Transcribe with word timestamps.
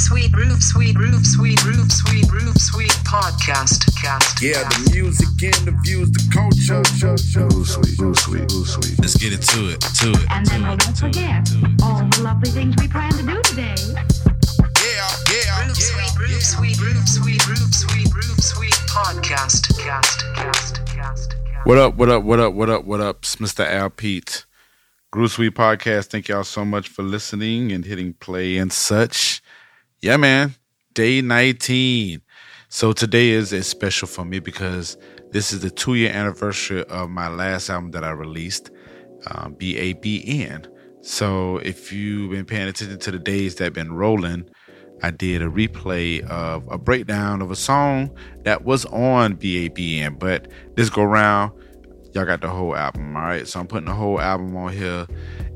Sweet 0.00 0.32
Roof 0.34 0.62
Sweet 0.62 0.96
Roof 0.96 1.26
Sweet 1.26 1.62
Roof 1.62 1.92
Sweet 1.92 2.32
Roof 2.32 2.56
Sweet 2.56 2.90
Podcast 3.04 3.84
Cast. 4.00 4.40
Yeah, 4.40 4.64
the 4.64 4.90
music 4.94 5.28
interviews, 5.42 6.10
the 6.10 6.24
culture. 6.32 6.80
Real 7.04 7.64
sweet, 7.64 8.00
real 8.00 8.14
sweet, 8.14 8.48
real 8.50 8.64
sweet. 8.64 8.98
Let's 8.98 9.16
get 9.20 9.36
into 9.36 9.68
it, 9.68 9.80
to 10.00 10.08
it. 10.16 10.24
And 10.30 10.46
then 10.46 10.62
don't 10.64 10.96
forget 10.96 11.44
all 11.84 12.00
the 12.00 12.22
lovely 12.24 12.48
things 12.48 12.74
we 12.80 12.88
plan 12.88 13.12
to 13.12 13.22
do 13.22 13.42
today. 13.42 13.76
Yeah, 14.80 15.04
yeah, 15.28 15.68
Roof 15.68 15.76
Sweet 15.76 16.16
Roof 16.16 16.42
Sweet 16.42 16.80
Roof 16.80 17.06
Sweet 17.06 17.46
Roof 17.46 17.68
Sweet 17.68 18.08
Roof 18.14 18.40
Sweet 18.40 18.78
Podcast 18.88 19.68
Cast 19.76 20.24
Cast 20.34 20.80
Cast. 20.86 21.36
What 21.64 21.76
up, 21.76 21.96
what 21.96 22.08
up, 22.08 22.24
what 22.24 22.40
up, 22.40 22.54
what 22.54 22.70
up, 22.70 22.84
what 22.86 23.00
up? 23.02 23.18
It's 23.20 23.36
Mr. 23.36 23.66
Al 23.68 23.90
Pete. 23.90 24.46
Groove 25.10 25.32
Suite 25.32 25.54
Podcast. 25.54 26.06
Thank 26.06 26.28
y'all 26.28 26.44
so 26.44 26.64
much 26.64 26.88
for 26.88 27.02
listening 27.02 27.72
and 27.72 27.84
hitting 27.84 28.14
play 28.14 28.56
and 28.56 28.72
such. 28.72 29.39
Yeah, 30.02 30.16
man. 30.16 30.54
Day 30.94 31.20
19. 31.20 32.22
So 32.70 32.94
today 32.94 33.30
is 33.30 33.52
is 33.52 33.66
special 33.66 34.08
for 34.08 34.24
me 34.24 34.38
because 34.38 34.96
this 35.30 35.52
is 35.52 35.60
the 35.60 35.70
two 35.70 35.94
year 35.94 36.10
anniversary 36.10 36.84
of 36.84 37.10
my 37.10 37.28
last 37.28 37.68
album 37.68 37.90
that 37.90 38.02
I 38.02 38.10
released, 38.12 38.70
um, 39.26 39.56
BABN. 39.56 40.68
So 41.02 41.58
if 41.58 41.92
you've 41.92 42.30
been 42.30 42.46
paying 42.46 42.66
attention 42.66 42.98
to 42.98 43.10
the 43.10 43.18
days 43.18 43.56
that 43.56 43.64
have 43.64 43.72
been 43.74 43.92
rolling, 43.92 44.48
I 45.02 45.10
did 45.10 45.42
a 45.42 45.48
replay 45.48 46.26
of 46.30 46.66
a 46.68 46.78
breakdown 46.78 47.42
of 47.42 47.50
a 47.50 47.56
song 47.56 48.10
that 48.44 48.64
was 48.64 48.86
on 48.86 49.36
BABN, 49.36 50.18
but 50.18 50.50
this 50.76 50.88
go 50.88 51.02
round, 51.02 51.52
y'all 52.14 52.24
got 52.24 52.40
the 52.40 52.48
whole 52.48 52.74
album, 52.74 53.14
all 53.16 53.22
right? 53.22 53.46
So 53.46 53.60
I'm 53.60 53.66
putting 53.66 53.86
the 53.86 53.94
whole 53.94 54.18
album 54.18 54.56
on 54.56 54.72
here. 54.72 55.06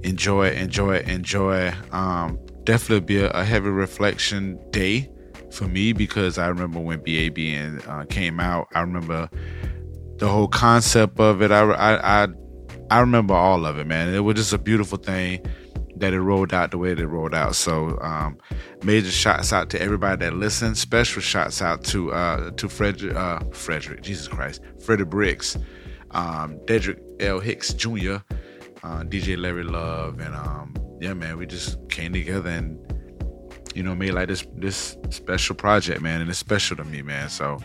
Enjoy 0.02 0.50
enjoy 0.50 0.98
enjoy. 0.98 1.72
Um, 1.92 2.38
definitely 2.64 3.04
be 3.04 3.18
a, 3.18 3.30
a 3.30 3.44
heavy 3.44 3.68
reflection 3.68 4.58
day 4.70 5.10
for 5.50 5.68
me 5.68 5.92
because 5.92 6.38
I 6.38 6.48
remember 6.48 6.80
when 6.80 7.00
BABN 7.00 7.86
uh, 7.88 8.04
came 8.06 8.40
out. 8.40 8.68
I 8.74 8.80
remember 8.80 9.28
the 10.18 10.28
whole 10.28 10.48
concept 10.48 11.18
of 11.20 11.42
it. 11.42 11.50
I, 11.50 11.60
I, 11.60 12.24
I, 12.24 12.28
I 12.90 13.00
remember 13.00 13.34
all 13.34 13.64
of 13.66 13.78
it, 13.78 13.86
man. 13.86 14.12
It 14.12 14.20
was 14.20 14.36
just 14.36 14.52
a 14.52 14.58
beautiful 14.58 14.98
thing 14.98 15.44
that 15.96 16.12
it 16.12 16.20
rolled 16.20 16.52
out 16.52 16.70
the 16.70 16.78
way 16.78 16.92
that 16.92 17.02
it 17.02 17.06
rolled 17.06 17.34
out. 17.34 17.54
So 17.54 17.98
um, 18.00 18.36
major 18.82 19.10
shots 19.10 19.52
out 19.52 19.70
to 19.70 19.80
everybody 19.80 20.24
that 20.24 20.34
listened. 20.34 20.76
Special 20.76 21.22
shots 21.22 21.62
out 21.62 21.84
to 21.84 22.12
uh, 22.12 22.50
to 22.52 22.68
Frederick, 22.68 23.14
uh, 23.14 23.40
Frederick, 23.52 24.02
Jesus 24.02 24.28
Christ, 24.28 24.60
Freddie 24.84 25.04
Bricks, 25.04 25.56
um, 26.10 26.58
Dedrick 26.66 27.00
L. 27.20 27.40
Hicks 27.40 27.72
Jr., 27.72 28.16
uh, 28.82 29.02
DJ 29.04 29.38
Larry 29.38 29.64
Love, 29.64 30.20
and 30.20 30.34
um, 30.34 30.74
yeah, 31.00 31.14
man, 31.14 31.38
we 31.38 31.46
just 31.46 31.78
came 31.88 32.12
together 32.12 32.50
and 32.50 32.78
you 33.74 33.82
know 33.82 33.94
made 33.94 34.12
like 34.12 34.28
this 34.28 34.46
this 34.56 34.96
special 35.10 35.56
project, 35.56 36.00
man, 36.00 36.20
and 36.20 36.30
it's 36.30 36.38
special 36.38 36.76
to 36.76 36.84
me, 36.84 37.02
man. 37.02 37.28
So 37.28 37.58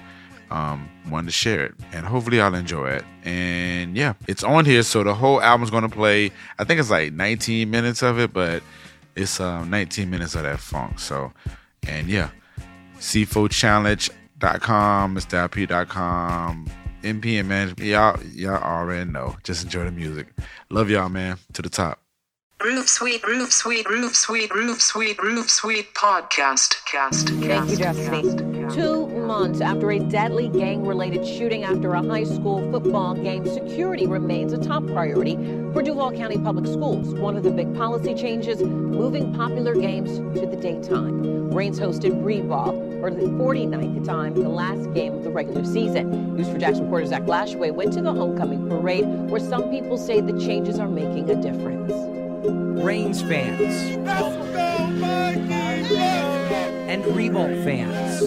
um, 0.52 0.90
wanted 1.10 1.28
to 1.28 1.32
share 1.32 1.66
it, 1.66 1.76
and 1.92 2.06
hopefully 2.06 2.38
y'all 2.38 2.54
enjoy 2.54 2.90
it. 2.90 3.06
And 3.24 3.96
yeah, 3.96 4.14
it's 4.28 4.44
on 4.44 4.66
here, 4.66 4.84
so 4.84 5.04
the 5.04 5.14
whole 5.14 5.42
album's 5.42 5.72
gonna 5.72 5.90
play. 5.90 6.32
I 6.58 6.64
think 6.64 6.80
it's 6.80 6.90
like 6.90 7.14
19 7.14 7.70
minutes 7.70 8.02
of 8.02 8.20
it, 8.20 8.34
but 8.34 8.64
it's 9.16 9.40
um, 9.40 9.70
19 9.70 10.10
minutes 10.10 10.36
of 10.36 10.44
that 10.44 10.60
funk. 10.60 11.00
So, 11.00 11.32
and 11.88 12.08
yeah, 12.08 12.30
c4challenge.com, 13.00 15.16
MrLP.com, 15.16 16.68
MPN 17.04 17.46
Management. 17.46 17.88
Y'all, 17.88 18.20
y'all 18.34 18.64
already 18.64 19.10
know. 19.10 19.36
Just 19.44 19.64
enjoy 19.64 19.86
the 19.86 19.92
music. 19.92 20.28
Love 20.70 20.90
y'all, 20.90 21.10
man. 21.10 21.38
To 21.54 21.62
the 21.62 21.70
top. 21.70 22.02
Roof 22.62 22.90
Sweet 22.90 23.26
Roof 23.26 23.54
Sweet 23.54 23.88
Roof 23.88 24.14
Sweet 24.14 24.54
Roof 24.54 24.82
Sweet 24.82 25.18
Roof 25.22 25.50
Sweet 25.50 25.94
Podcast 25.94 26.76
Cast. 26.84 27.30
Thank 27.30 27.70
you, 27.70 27.78
Destiny. 27.78 28.68
Two 28.70 29.08
months 29.08 29.62
after 29.62 29.92
a 29.92 30.00
deadly 30.00 30.50
gang 30.50 30.86
related 30.86 31.26
shooting 31.26 31.64
after 31.64 31.94
a 31.94 32.04
high 32.04 32.26
school 32.26 32.70
football 32.70 33.16
game, 33.16 33.48
security 33.48 34.08
remains 34.08 34.52
a 34.52 34.58
top 34.58 34.86
priority 34.88 35.38
for 35.72 35.82
Duval 35.82 36.12
County 36.12 36.38
Public 36.38 36.66
Schools. 36.66 37.14
One 37.14 37.38
of 37.38 37.44
the 37.44 37.52
big 37.52 37.74
policy 37.76 38.14
changes 38.14 38.62
moving 38.62 39.34
popular 39.34 39.74
games 39.74 40.18
to 40.38 40.46
the 40.46 40.58
daytime. 40.58 41.52
Raines 41.52 41.80
hosted 41.80 42.26
Ribault 42.26 42.74
for 43.00 43.10
the 43.10 43.22
49th 43.22 44.06
time, 44.06 44.34
the 44.34 44.50
last 44.50 44.94
game 44.94 45.14
of 45.14 45.24
the 45.24 45.30
regular 45.30 45.64
season. 45.64 46.36
News4Jax 46.38 46.82
reporter 46.82 47.06
Zach 47.06 47.24
Lashway 47.24 47.74
went 47.74 47.94
to 47.94 48.02
the 48.02 48.12
homecoming 48.12 48.68
parade 48.68 49.06
where 49.30 49.40
some 49.40 49.70
people 49.72 49.98
say 49.98 50.20
the 50.20 50.38
changes 50.38 50.78
are 50.78 50.90
making 50.90 51.30
a 51.30 51.42
difference. 51.42 52.19
Raines 52.82 53.22
fans 53.22 53.98
and 56.88 57.06
Ribault 57.16 57.64
fans 57.64 58.20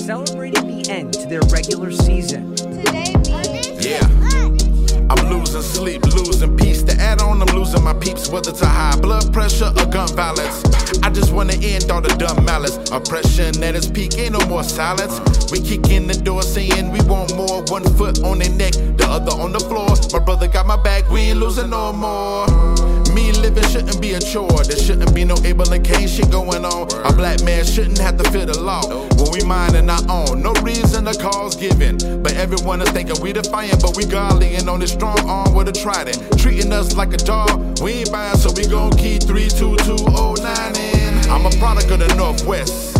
celebrating 0.00 0.66
the 0.66 0.90
end 0.90 1.12
to 1.14 1.26
their 1.26 1.42
regular 1.52 1.92
season. 1.92 2.56
yeah. 3.80 4.29
I'm 5.10 5.28
losing 5.28 5.62
sleep, 5.62 6.04
losing 6.04 6.56
peace. 6.56 6.84
To 6.84 6.94
add 7.00 7.20
on, 7.20 7.42
I'm 7.42 7.56
losing 7.56 7.82
my 7.82 7.94
peeps, 7.94 8.28
whether 8.28 8.50
it's 8.50 8.62
a 8.62 8.66
high 8.66 8.96
blood 9.00 9.32
pressure 9.32 9.72
or 9.76 9.86
gun 9.86 10.08
violence. 10.14 10.62
I 11.02 11.10
just 11.10 11.32
wanna 11.32 11.54
end 11.54 11.90
all 11.90 12.00
the 12.00 12.14
dumb 12.14 12.44
malice. 12.44 12.76
Oppression 12.92 13.60
at 13.64 13.74
its 13.74 13.88
peak, 13.90 14.16
ain't 14.18 14.38
no 14.38 14.46
more 14.46 14.62
silence. 14.62 15.18
We 15.50 15.60
kick 15.60 15.90
in 15.90 16.06
the 16.06 16.14
door 16.14 16.42
saying 16.42 16.92
we 16.92 17.00
want 17.02 17.34
more. 17.34 17.64
One 17.64 17.84
foot 17.96 18.22
on 18.22 18.38
their 18.38 18.50
neck, 18.50 18.72
the 18.72 19.06
other 19.08 19.32
on 19.32 19.52
the 19.52 19.60
floor. 19.60 19.90
My 20.12 20.24
brother 20.24 20.46
got 20.46 20.66
my 20.66 20.80
back, 20.80 21.10
we 21.10 21.20
ain't 21.22 21.40
losing 21.40 21.70
no 21.70 21.92
more. 21.92 22.99
Me 23.14 23.32
living 23.32 23.64
shouldn't 23.68 24.00
be 24.00 24.14
a 24.14 24.20
chore. 24.20 24.62
There 24.64 24.76
shouldn't 24.76 25.14
be 25.14 25.24
no 25.24 25.36
Abel 25.44 25.66
shit 25.66 26.30
going 26.30 26.64
on. 26.64 26.88
A 27.04 27.12
black 27.12 27.42
man 27.42 27.64
shouldn't 27.64 27.98
have 27.98 28.16
to 28.18 28.30
fear 28.30 28.46
the 28.46 28.58
law 28.60 28.82
when 29.16 29.32
we 29.32 29.42
minding 29.44 29.90
our 29.90 30.02
own. 30.08 30.42
No 30.42 30.52
reason 30.62 31.04
the 31.04 31.14
cause 31.14 31.56
given, 31.56 31.98
but 32.22 32.32
everyone 32.34 32.80
is 32.82 32.90
thinking 32.90 33.20
we 33.20 33.32
defiant, 33.32 33.82
but 33.82 33.96
we 33.96 34.04
godly 34.04 34.54
and 34.54 34.68
on 34.68 34.80
this 34.80 34.92
strong 34.92 35.18
arm 35.28 35.54
with 35.54 35.68
a 35.68 35.72
trident, 35.72 36.18
treating 36.38 36.72
us 36.72 36.96
like 36.96 37.12
a 37.12 37.18
dog. 37.18 37.80
We 37.80 37.92
ain't 37.92 38.12
buying, 38.12 38.36
so 38.36 38.52
we 38.52 38.66
gon' 38.66 38.92
keep 38.96 39.22
three 39.22 39.48
two 39.48 39.76
two 39.78 39.98
oh 40.16 40.34
nine 40.42 40.76
in. 40.76 41.30
I'm 41.30 41.46
a 41.46 41.50
product 41.58 41.90
of 41.90 41.98
the 42.00 42.14
Northwest. 42.14 42.96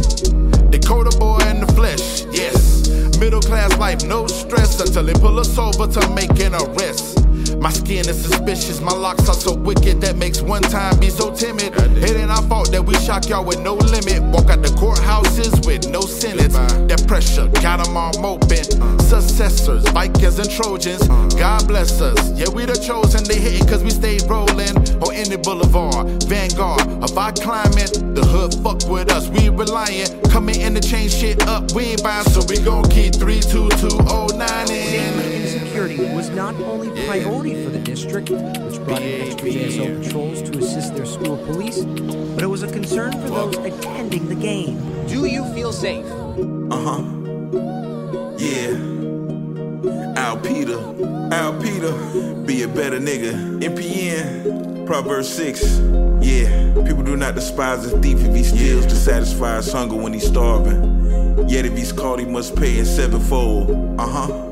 Dakota 0.70 1.16
boy 1.18 1.38
in 1.50 1.60
the 1.60 1.72
flesh, 1.74 2.24
yes. 2.32 2.88
Middle 3.18 3.40
class 3.40 3.76
life, 3.78 4.04
no 4.04 4.26
stress 4.26 4.80
until 4.80 5.04
they 5.04 5.14
pull 5.14 5.38
us 5.38 5.58
over 5.58 5.86
to 5.86 6.10
make 6.14 6.38
an 6.40 6.54
arrest. 6.54 7.18
My 7.60 7.70
skin 7.70 8.08
is 8.08 8.22
suspicious, 8.22 8.80
my 8.80 8.92
locks 8.92 9.28
are 9.28 9.34
so 9.34 9.54
wicked 9.54 10.00
that 10.00 10.16
makes 10.16 10.40
one 10.40 10.62
time 10.62 10.98
be 10.98 11.10
so 11.10 11.30
timid. 11.34 11.74
It 11.76 12.16
ain't 12.16 12.30
our 12.30 12.40
fault 12.48 12.72
that 12.72 12.82
we 12.82 12.94
shock 12.94 13.28
y'all 13.28 13.44
with 13.44 13.60
no 13.60 13.74
limit. 13.74 14.22
Walk 14.32 14.48
out 14.48 14.62
the 14.62 14.72
courthouses 14.80 15.66
with 15.66 15.86
no 15.90 16.00
sentence. 16.00 16.54
That 16.54 17.04
pressure 17.06 17.48
got 17.60 17.84
them 17.84 17.98
all 17.98 18.18
moping. 18.18 18.64
Successors, 18.98 19.86
Vikings 19.90 20.38
and 20.38 20.50
Trojans, 20.50 21.06
God 21.36 21.68
bless 21.68 22.00
us. 22.00 22.32
Yeah, 22.32 22.48
we 22.48 22.64
the 22.64 22.80
chosen, 22.80 23.24
they 23.24 23.38
hitting 23.38 23.68
cause 23.68 23.84
we 23.84 23.90
stay 23.90 24.16
rolling. 24.26 24.76
On 25.04 25.12
any 25.12 25.36
boulevard, 25.36 26.24
vanguard 26.24 26.80
of 27.04 27.18
our 27.18 27.32
climate. 27.32 27.92
The 28.16 28.24
hood 28.24 28.54
fuck 28.64 28.88
with 28.88 29.12
us, 29.12 29.28
we 29.28 29.50
reliant. 29.50 30.16
Coming 30.30 30.58
in 30.62 30.74
to 30.76 30.80
change 30.80 31.12
shit 31.12 31.46
up, 31.46 31.72
we 31.72 31.92
ain't 31.92 32.02
buying, 32.02 32.24
so 32.24 32.40
we 32.48 32.56
gon' 32.64 32.88
keep 32.88 33.12
32209 33.16 34.70
in. 34.70 35.29
Insecurity 35.90 36.16
was 36.16 36.30
not 36.30 36.54
only 36.54 36.88
priority 37.06 37.64
for 37.64 37.70
the 37.70 37.78
district, 37.80 38.30
which 38.30 38.78
brought 38.84 39.02
in 39.02 39.26
extra 39.26 39.48
JSO 39.48 40.02
patrols 40.02 40.40
to 40.42 40.58
assist 40.58 40.94
their 40.94 41.04
school 41.04 41.36
police, 41.46 41.84
but 41.84 42.44
it 42.44 42.46
was 42.46 42.62
a 42.62 42.70
concern 42.70 43.10
for 43.12 43.28
those 43.28 43.56
attending 43.56 44.28
the 44.28 44.36
game. 44.36 44.78
Do 45.08 45.26
you 45.26 45.44
feel 45.52 45.72
safe? 45.72 46.06
Uh 46.70 46.76
huh. 46.76 47.02
Yeah. 48.38 48.76
Al 50.16 50.36
Peter. 50.38 50.78
Al 51.32 51.60
Peter. 51.60 51.92
Be 52.46 52.62
a 52.62 52.68
better 52.68 53.00
nigga. 53.00 53.60
MPN. 53.60 54.86
Proverbs 54.86 55.28
6. 55.28 55.78
Yeah. 56.24 56.72
People 56.86 57.02
do 57.02 57.16
not 57.16 57.34
despise 57.34 57.84
a 57.92 57.98
thief 58.00 58.20
if 58.20 58.34
he 58.34 58.44
steals 58.44 58.86
to 58.86 58.94
satisfy 58.94 59.56
his 59.56 59.72
hunger 59.72 59.96
when 59.96 60.12
he's 60.12 60.26
starving. 60.28 61.48
Yet 61.48 61.64
if 61.64 61.76
he's 61.76 61.92
caught, 61.92 62.20
he 62.20 62.26
must 62.26 62.54
pay 62.54 62.78
in 62.78 62.84
sevenfold. 62.84 63.70
Uh 63.98 64.49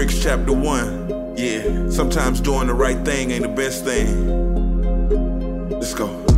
huh. 0.00 0.06
Rick's 0.06 0.22
chapter 0.22 0.52
1. 0.52 1.36
Yeah. 1.36 1.90
Sometimes 1.90 2.40
doing 2.40 2.68
the 2.68 2.74
right 2.74 3.04
thing 3.04 3.30
ain't 3.32 3.42
the 3.42 3.48
best 3.48 3.84
thing. 3.84 4.28
Let's 5.70 5.94
go. 5.94 6.29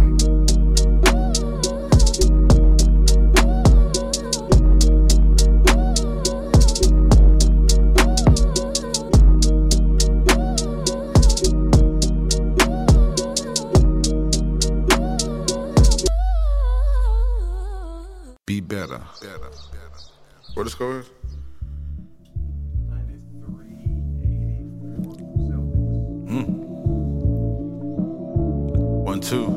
Two. 29.33 29.49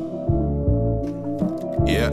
Yeah. 1.85 2.07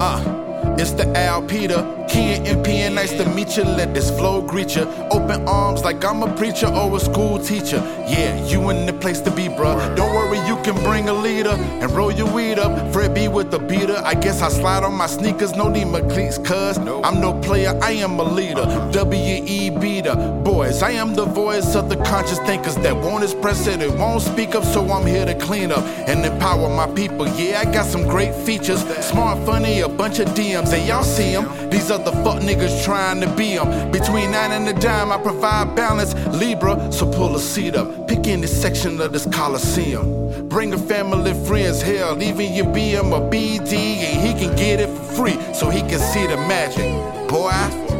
Uh. 0.00 0.76
It's 0.78 0.92
the 0.92 1.06
Al 1.14 1.42
Peter, 1.42 1.82
Ken 2.10 2.44
and 2.44 2.66
PN, 2.66 2.94
nice 2.94 3.12
to 3.12 3.24
meet 3.30 3.56
you. 3.56 3.62
Let 3.62 3.94
this 3.94 4.10
flow 4.10 4.42
greet 4.42 4.74
you. 4.74 4.82
Open 5.12 5.46
arms 5.46 5.84
like 5.84 6.04
I'm 6.04 6.24
a 6.24 6.36
preacher 6.36 6.66
or 6.66 6.96
a 6.96 7.00
school 7.00 7.38
teacher. 7.38 7.76
Yeah, 8.08 8.44
you 8.46 8.68
in 8.70 8.84
the 8.84 8.92
place 8.92 9.20
to 9.20 9.30
be, 9.30 9.46
bruh. 9.46 9.94
Don't 9.94 10.12
worry, 10.12 10.38
you 10.48 10.56
can 10.64 10.74
bring 10.82 11.08
a 11.08 11.12
leader 11.12 11.50
and 11.50 11.88
roll 11.92 12.10
your 12.10 12.26
weed 12.32 12.58
up. 12.58 12.92
Fred 12.92 13.14
B 13.14 13.28
with 13.28 13.52
the 13.52 13.60
beater. 13.60 14.02
I 14.04 14.14
guess 14.14 14.42
I 14.42 14.48
slide 14.48 14.82
on 14.82 14.94
my 14.94 15.06
sneakers, 15.06 15.52
no 15.54 15.68
need 15.68 15.84
my 15.84 16.00
cleats, 16.00 16.38
cuz 16.38 16.78
I'm 16.78 17.20
no 17.20 17.32
player, 17.40 17.78
I 17.80 17.92
am 17.92 18.18
a 18.18 18.24
leader. 18.24 18.66
W.E. 18.92 19.70
Beater. 19.70 20.16
Boys, 20.42 20.82
I 20.82 20.90
am 20.90 21.14
the 21.14 21.26
voice 21.26 21.76
of 21.76 21.88
the 21.88 21.96
conscious 21.96 22.40
thinkers 22.40 22.74
that 22.76 22.96
won't 22.96 23.22
express 23.22 23.68
it, 23.68 23.80
it 23.80 23.92
won't 23.92 24.22
speak 24.22 24.56
up, 24.56 24.64
so 24.64 24.90
I'm 24.90 25.06
here 25.06 25.26
to 25.26 25.34
clean 25.34 25.70
up 25.70 25.84
and 26.08 26.24
empower 26.26 26.68
my 26.68 26.88
people. 26.94 27.28
Yeah, 27.28 27.60
I 27.60 27.72
got 27.72 27.86
some 27.86 28.02
great 28.08 28.34
features. 28.34 28.82
Smart, 29.10 29.38
funny, 29.46 29.80
a 29.80 29.88
bunch 29.88 30.18
of 30.18 30.28
DMs, 30.30 30.72
and 30.72 30.84
y'all 30.88 31.04
see 31.04 31.32
them. 31.32 31.46
These 31.70 31.90
other 32.10 32.24
fuck 32.24 32.42
niggas 32.42 32.84
trying 32.84 33.20
to 33.20 33.28
be 33.36 33.56
them. 33.56 33.90
Between 33.90 34.30
nine 34.32 34.52
and 34.52 34.68
a 34.68 34.80
dime, 34.80 35.12
I 35.12 35.18
provide 35.18 35.74
balance. 35.74 36.14
Libra, 36.38 36.90
so 36.92 37.10
pull 37.10 37.34
a 37.36 37.40
seat 37.40 37.74
up. 37.76 38.08
Pick 38.08 38.26
any 38.26 38.46
section 38.46 39.00
of 39.00 39.12
this 39.12 39.26
Coliseum. 39.26 40.48
Bring 40.48 40.72
a 40.74 40.78
family, 40.78 41.34
friends, 41.46 41.80
hell, 41.82 42.20
even 42.22 42.52
your 42.52 42.66
BM 42.66 43.12
or 43.12 43.30
BD, 43.30 43.72
and 43.74 44.26
he 44.26 44.32
can 44.46 44.56
get 44.56 44.80
it 44.80 44.88
for 44.88 45.04
free 45.26 45.38
so 45.54 45.70
he 45.70 45.80
can 45.80 45.98
see 45.98 46.26
the 46.26 46.36
magic. 46.36 46.84
Boy, 47.28 47.50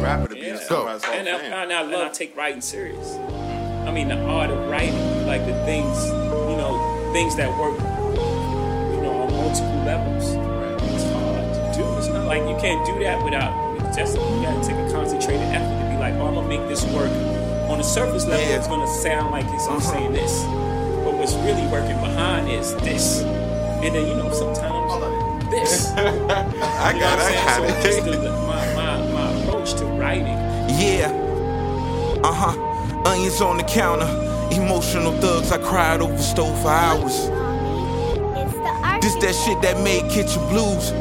rapper 0.01 0.27
to 0.27 0.35
be 0.35 0.41
Yeah. 0.41 0.53
a 0.55 0.59
songwriter 0.59 1.05
Hall 1.05 1.13
And 1.13 1.29
I, 1.29 1.37
Fame. 1.37 1.53
and 1.53 1.95
I 1.95 2.09
take 2.09 2.35
writing 2.35 2.61
serious. 2.61 3.15
I 3.87 3.91
mean, 3.91 4.09
the 4.09 4.19
art 4.25 4.49
of 4.51 4.69
writing, 4.69 5.25
like 5.25 5.45
the 5.45 5.53
things, 5.65 6.05
you 6.05 6.57
know, 6.57 7.09
things 7.13 7.35
that 7.37 7.49
work, 7.57 7.77
you 7.79 9.01
know, 9.01 9.21
on 9.23 9.33
multiple 9.33 9.83
levels. 9.85 10.25
It's 10.93 11.03
hard 11.05 11.53
to 11.55 11.79
do. 11.81 11.97
It's 11.97 12.07
not 12.07 12.25
like 12.27 12.41
you 12.41 12.55
can't 12.59 12.85
do 12.85 12.99
that 13.03 13.23
without. 13.23 13.70
It's 13.91 13.97
just 13.97 14.15
you 14.15 14.41
gotta 14.41 14.65
take 14.65 14.77
a 14.77 14.89
concentrated 14.89 15.41
effort 15.49 15.83
to 15.83 15.89
be 15.91 15.97
like, 15.99 16.13
oh, 16.13 16.27
I'm 16.27 16.35
gonna 16.35 16.47
make 16.47 16.65
this 16.69 16.81
work. 16.93 17.11
On 17.69 17.77
the 17.77 17.83
surface 17.83 18.25
level, 18.25 18.39
Yeah. 18.45 18.55
it's 18.57 18.67
gonna 18.67 18.87
sound 18.87 19.31
like 19.31 19.45
it's 19.49 19.67
I'm 19.67 19.81
saying 19.81 20.13
this, 20.13 20.43
but 21.03 21.13
what's 21.15 21.33
really 21.35 21.67
working 21.67 21.99
behind 21.99 22.49
is 22.49 22.73
this. 22.77 23.21
And 23.21 23.93
then 23.93 24.07
you 24.07 24.15
know 24.15 24.31
sometimes 24.31 25.49
this. 25.51 25.89
I 25.97 26.93
You 26.93 26.99
got 27.01 27.17
what 27.17 27.25
I 27.27 27.33
got 27.33 27.57
saying? 27.59 27.59
So 27.59 27.63
it. 27.65 27.83
just 27.83 28.05
the, 28.05 28.29
my, 28.47 28.75
my, 28.75 29.11
my 29.11 29.31
approach 29.41 29.73
to 29.73 29.85
writing 29.85 30.37
Yeah. 30.79 31.11
Uh 32.23 32.31
huh. 32.31 33.09
Onions 33.09 33.41
on 33.41 33.57
the 33.57 33.63
counter. 33.63 34.07
Emotional 34.51 35.11
thugs. 35.19 35.51
I 35.51 35.57
cried 35.57 35.99
over 36.01 36.17
stove 36.17 36.57
for 36.61 36.69
hours. 36.69 37.27
This 39.01 39.15
that 39.15 39.35
shit 39.45 39.61
that 39.63 39.83
made 39.83 40.09
kitchen 40.09 40.47
blues. 40.47 40.91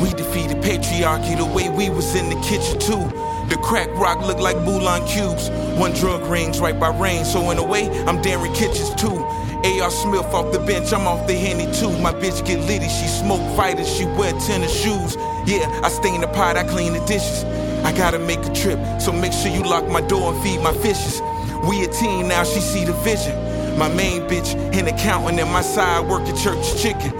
We 0.00 0.10
defeated 0.10 0.58
patriarchy 0.58 1.36
the 1.36 1.44
way 1.44 1.68
we 1.68 1.90
was 1.90 2.14
in 2.14 2.28
the 2.30 2.40
kitchen 2.42 2.78
too. 2.78 3.04
The 3.48 3.56
crack 3.62 3.88
rock 3.96 4.26
looked 4.26 4.40
like 4.40 4.56
bouillon 4.64 5.06
cubes. 5.06 5.50
One 5.78 5.92
drug 5.92 6.22
rings 6.30 6.60
right 6.60 6.78
by 6.78 6.96
rain. 6.96 7.24
So 7.24 7.50
in 7.50 7.58
a 7.58 7.64
way, 7.64 7.88
I'm 8.06 8.22
Darren 8.22 8.54
Kitchens 8.54 8.94
too. 8.94 9.18
J.R. 9.62 9.90
Smith 9.90 10.26
off 10.34 10.52
the 10.52 10.58
bench, 10.58 10.92
I'm 10.92 11.06
off 11.06 11.26
the 11.26 11.32
henny 11.32 11.64
too. 11.72 11.90
My 12.00 12.12
bitch 12.12 12.44
get 12.44 12.60
litty, 12.66 12.86
she 12.86 13.06
smoke 13.06 13.40
fighters, 13.56 13.88
she 13.88 14.04
wear 14.04 14.32
tennis 14.40 14.72
shoes. 14.72 15.16
Yeah, 15.46 15.80
I 15.82 15.88
stain 15.88 16.20
the 16.20 16.28
pot, 16.28 16.58
I 16.58 16.64
clean 16.64 16.92
the 16.92 17.00
dishes. 17.06 17.44
I 17.82 17.96
gotta 17.96 18.18
make 18.18 18.40
a 18.40 18.52
trip, 18.52 18.78
so 19.00 19.10
make 19.10 19.32
sure 19.32 19.50
you 19.50 19.62
lock 19.62 19.88
my 19.88 20.02
door 20.02 20.34
and 20.34 20.42
feed 20.42 20.60
my 20.60 20.74
fishes. 20.74 21.22
We 21.66 21.82
a 21.82 21.88
team 21.88 22.28
now, 22.28 22.44
she 22.44 22.60
see 22.60 22.84
the 22.84 22.92
vision. 23.04 23.34
My 23.78 23.88
main 23.88 24.20
bitch, 24.28 24.54
an 24.74 24.86
accountant, 24.86 25.40
and 25.40 25.50
my 25.50 25.62
side 25.62 26.06
working 26.06 26.36
church 26.36 26.76
chicken. 26.82 27.10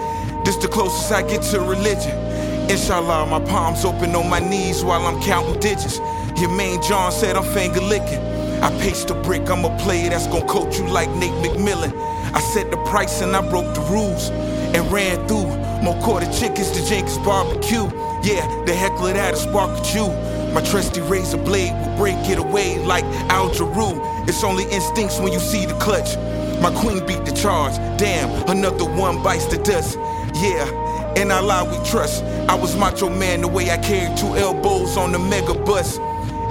This 0.44 0.56
the 0.56 0.68
closest 0.68 1.10
I 1.10 1.22
get 1.22 1.40
to 1.52 1.60
religion. 1.60 2.29
Inshallah, 2.70 3.26
my 3.26 3.40
palms 3.50 3.84
open 3.84 4.14
on 4.14 4.30
my 4.30 4.38
knees 4.38 4.84
while 4.84 5.04
I'm 5.04 5.20
counting 5.22 5.58
digits. 5.58 5.98
Your 6.36 6.54
main 6.54 6.80
John 6.80 7.10
said 7.10 7.34
I'm 7.34 7.42
finger 7.42 7.80
licking. 7.80 8.20
I 8.62 8.70
paced 8.80 9.08
the 9.08 9.14
brick, 9.14 9.50
I'm 9.50 9.64
a 9.64 9.76
player 9.78 10.08
that's 10.08 10.28
gonna 10.28 10.46
coach 10.46 10.78
you 10.78 10.86
like 10.86 11.10
Nate 11.16 11.32
McMillan. 11.42 11.92
I 12.32 12.38
set 12.38 12.70
the 12.70 12.76
price 12.84 13.22
and 13.22 13.34
I 13.34 13.40
broke 13.50 13.74
the 13.74 13.80
rules 13.90 14.30
and 14.30 14.88
ran 14.92 15.26
through 15.26 15.48
more 15.82 16.00
quarter 16.00 16.30
chickens 16.30 16.70
to 16.70 16.86
Jenkins 16.86 17.18
barbecue. 17.18 17.90
Yeah, 18.22 18.46
the 18.66 18.72
heckler 18.72 19.14
that 19.14 19.34
a 19.34 19.36
spark 19.36 19.76
at 19.76 19.92
you. 19.92 20.06
My 20.54 20.62
trusty 20.62 21.00
razor 21.00 21.38
blade 21.38 21.72
will 21.72 21.96
break 21.96 22.18
it 22.30 22.38
away 22.38 22.78
like 22.84 23.04
Al 23.30 23.50
Jarreau. 23.50 23.98
It's 24.28 24.44
only 24.44 24.62
instincts 24.70 25.18
when 25.18 25.32
you 25.32 25.40
see 25.40 25.66
the 25.66 25.74
clutch. 25.80 26.16
My 26.62 26.70
queen 26.72 27.04
beat 27.04 27.24
the 27.24 27.32
charge. 27.32 27.74
Damn, 27.98 28.30
another 28.48 28.84
one 28.84 29.24
bites 29.24 29.46
the 29.46 29.58
dust. 29.58 29.98
Yeah, 30.36 30.70
and 31.16 31.32
Allah 31.32 31.64
we 31.64 31.88
trust. 31.88 32.22
I 32.48 32.54
was 32.54 32.76
macho 32.76 33.08
man 33.08 33.40
the 33.42 33.48
way 33.48 33.70
I 33.70 33.78
carried 33.78 34.16
two 34.16 34.34
elbows 34.36 34.96
on 34.96 35.12
the 35.12 35.18
mega 35.18 35.54
bus. 35.54 35.98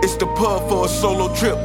It's 0.04 0.16
the 0.18 0.28
pub 0.38 0.70
for 0.70 0.86
a 0.86 0.90
solo 0.90 1.34
trip. 1.36 1.58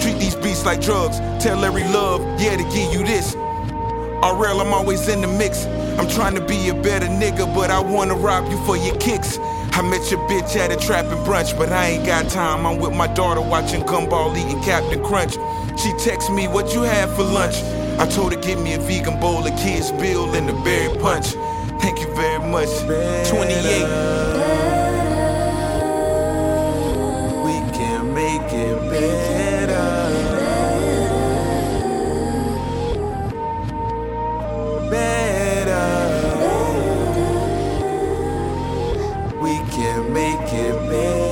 Treat 0.00 0.18
these 0.18 0.34
beats 0.36 0.64
like 0.64 0.80
drugs. 0.80 1.18
Tell 1.42 1.58
Larry 1.58 1.84
Love, 1.84 2.20
yeah, 2.40 2.56
to 2.56 2.64
give 2.74 2.92
you 2.92 3.04
this. 3.04 3.34
RL, 3.34 4.60
I'm 4.60 4.72
always 4.72 5.08
in 5.08 5.20
the 5.20 5.26
mix. 5.26 5.66
I'm 5.98 6.08
trying 6.08 6.34
to 6.34 6.44
be 6.44 6.68
a 6.68 6.74
better 6.74 7.06
nigga, 7.06 7.52
but 7.54 7.70
I 7.70 7.80
wanna 7.80 8.14
rob 8.14 8.50
you 8.50 8.58
for 8.64 8.76
your 8.76 8.96
kicks. 8.96 9.38
I 9.72 9.82
met 9.82 10.10
your 10.10 10.20
bitch 10.28 10.56
at 10.56 10.70
a 10.70 10.76
trapping 10.76 11.24
brunch, 11.24 11.56
but 11.56 11.72
I 11.72 11.86
ain't 11.86 12.04
got 12.04 12.28
time. 12.28 12.66
I'm 12.66 12.78
with 12.78 12.92
my 12.92 13.06
daughter 13.06 13.40
watching 13.40 13.82
Gumball 13.82 14.36
eating 14.36 14.62
Captain 14.62 15.02
Crunch. 15.02 15.34
She 15.80 15.92
texts 16.04 16.30
me, 16.30 16.48
What 16.48 16.74
you 16.74 16.82
had 16.82 17.08
for 17.10 17.22
lunch? 17.22 17.56
I 17.98 18.06
told 18.06 18.34
her, 18.34 18.40
Give 18.40 18.60
me 18.60 18.74
a 18.74 18.78
vegan 18.78 19.18
bowl 19.20 19.46
of 19.46 19.58
Kids 19.58 19.90
Bill 19.92 20.34
and 20.34 20.50
a 20.50 20.52
berry 20.64 20.94
punch. 20.98 21.34
Thank 21.80 22.00
you 22.00 22.14
very 22.14 22.38
much. 22.40 22.68
28. 23.28 23.84
We 27.44 27.56
can 27.72 28.14
make 28.14 28.52
it 28.52 28.90
better. 28.90 30.10
better. 34.90 35.86
We 39.42 39.54
can 39.70 40.12
make 40.12 40.52
it 40.52 40.74
better. 40.90 41.29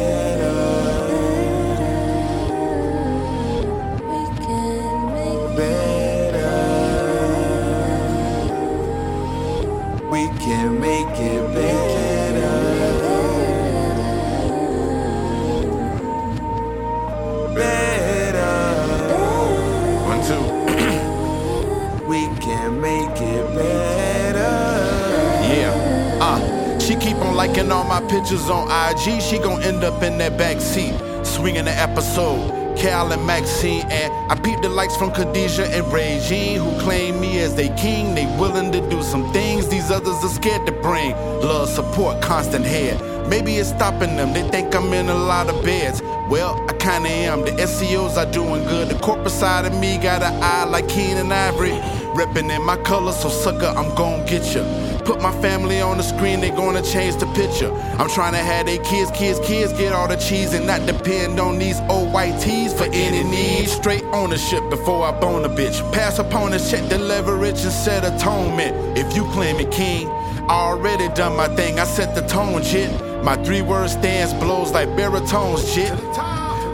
Pictures 28.19 28.51
on 28.51 28.67
IG. 28.67 29.23
She 29.23 29.39
gon' 29.39 29.63
end 29.63 29.85
up 29.85 30.03
in 30.03 30.19
that 30.19 30.37
back 30.37 30.61
seat, 30.61 30.93
swinging 31.23 31.67
the 31.67 31.71
episode. 31.71 32.51
Kyle 32.77 33.13
and 33.13 33.25
Maxine, 33.25 33.83
and 33.93 34.13
I 34.29 34.35
peep 34.35 34.61
the 34.61 34.69
likes 34.69 34.97
from 34.97 35.13
Khadijah 35.13 35.69
and 35.69 35.87
Regine, 35.93 36.59
who 36.59 36.81
claim 36.81 37.21
me 37.21 37.39
as 37.39 37.55
they 37.55 37.69
king. 37.77 38.17
They 38.17 38.27
willing 38.37 38.73
to 38.73 38.81
do 38.91 39.05
some 39.05 39.33
things 39.33 39.69
these 39.69 39.93
others 39.93 40.17
are 40.25 40.35
scared 40.35 40.67
to 40.67 40.73
bring. 40.73 41.13
Love, 41.43 41.69
support, 41.69 42.21
constant 42.21 42.65
head. 42.65 42.99
Maybe 43.29 43.55
it's 43.55 43.69
stopping 43.69 44.17
them. 44.17 44.33
They 44.33 44.43
think 44.51 44.75
I'm 44.75 44.93
in 44.93 45.09
a 45.09 45.15
lot 45.15 45.49
of 45.49 45.63
beds. 45.65 46.03
Well, 46.29 46.59
I 46.69 46.73
kinda 46.73 47.09
am. 47.09 47.43
The 47.43 47.53
SEOs 47.53 48.17
are 48.17 48.31
doing 48.33 48.65
good. 48.65 48.89
The 48.89 48.99
corporate 48.99 49.31
side 49.31 49.65
of 49.65 49.79
me 49.79 49.97
got 49.97 50.25
an 50.25 50.43
eye 50.43 50.65
like 50.65 50.89
Keenen 50.89 51.31
Ivory. 51.31 51.79
Reppin' 52.17 52.51
in 52.51 52.65
my 52.65 52.79
color, 52.79 53.13
so 53.13 53.29
sucker, 53.29 53.73
I'm 53.77 53.95
gon' 53.95 54.27
get 54.27 54.43
ya. 54.57 54.88
Put 55.09 55.23
my 55.23 55.33
family 55.41 55.81
on 55.81 55.97
the 55.97 56.03
screen, 56.03 56.39
they 56.41 56.51
gonna 56.51 56.83
change 56.83 57.17
the 57.17 57.25
picture. 57.29 57.73
I'm 57.99 58.11
trying 58.11 58.35
to 58.35 58.41
have 58.41 58.67
they 58.67 58.77
kids, 58.77 59.11
kids, 59.13 59.41
kids 59.41 59.73
get 59.73 59.95
all 59.95 60.07
the 60.07 60.17
cheese 60.17 60.53
and 60.53 60.67
not 60.67 60.85
depend 60.85 61.41
on 61.41 61.59
these 61.59 61.81
old 61.89 62.13
white 62.13 62.39
tees 62.39 62.75
for 62.75 62.85
any 62.93 63.25
needs. 63.25 63.73
Straight 63.73 64.05
ownership 64.13 64.69
before 64.69 65.07
I 65.07 65.19
bone 65.19 65.47
a 65.47 65.49
bitch. 65.49 65.81
Pass 65.95 66.19
upon 66.19 66.49
opponents, 66.49 66.71
check 66.71 66.87
the 66.91 66.99
leverage 66.99 67.63
and 67.63 67.73
set 67.73 68.05
atonement. 68.05 68.99
If 68.99 69.17
you 69.17 69.25
claim 69.33 69.57
it 69.57 69.71
king, 69.71 70.09
I 70.47 70.51
already 70.51 71.09
done 71.15 71.35
my 71.39 71.49
thing. 71.57 71.81
I 71.81 71.85
set 71.85 72.15
the 72.15 72.21
tone, 72.29 72.63
shit. 72.63 72.91
My 73.25 73.43
three 73.43 73.63
word 73.63 73.89
stance 73.89 74.35
blows 74.35 74.73
like 74.73 74.95
baritones, 74.95 75.73
shit. 75.73 75.91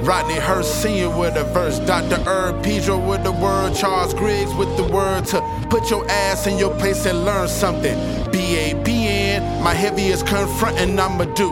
Rodney 0.04 0.34
Hurst 0.34 0.82
Sr. 0.82 1.08
with 1.08 1.36
a 1.36 1.44
verse, 1.44 1.78
Dr. 1.78 2.16
Herb 2.24 2.62
Pedro 2.64 2.98
with 2.98 3.22
the 3.22 3.32
word, 3.32 3.74
Charles 3.74 4.12
Griggs 4.12 4.52
with 4.54 4.76
the 4.76 4.84
word 4.84 5.24
to 5.26 5.40
Put 5.70 5.90
your 5.90 6.08
ass 6.10 6.46
in 6.46 6.58
your 6.58 6.74
place 6.78 7.06
and 7.06 7.24
learn 7.24 7.48
something. 7.48 7.96
BABN, 8.32 9.62
my 9.62 9.74
heavy 9.74 10.06
is 10.06 10.22
confronting, 10.22 10.98
I'ma 10.98 11.24
do. 11.34 11.50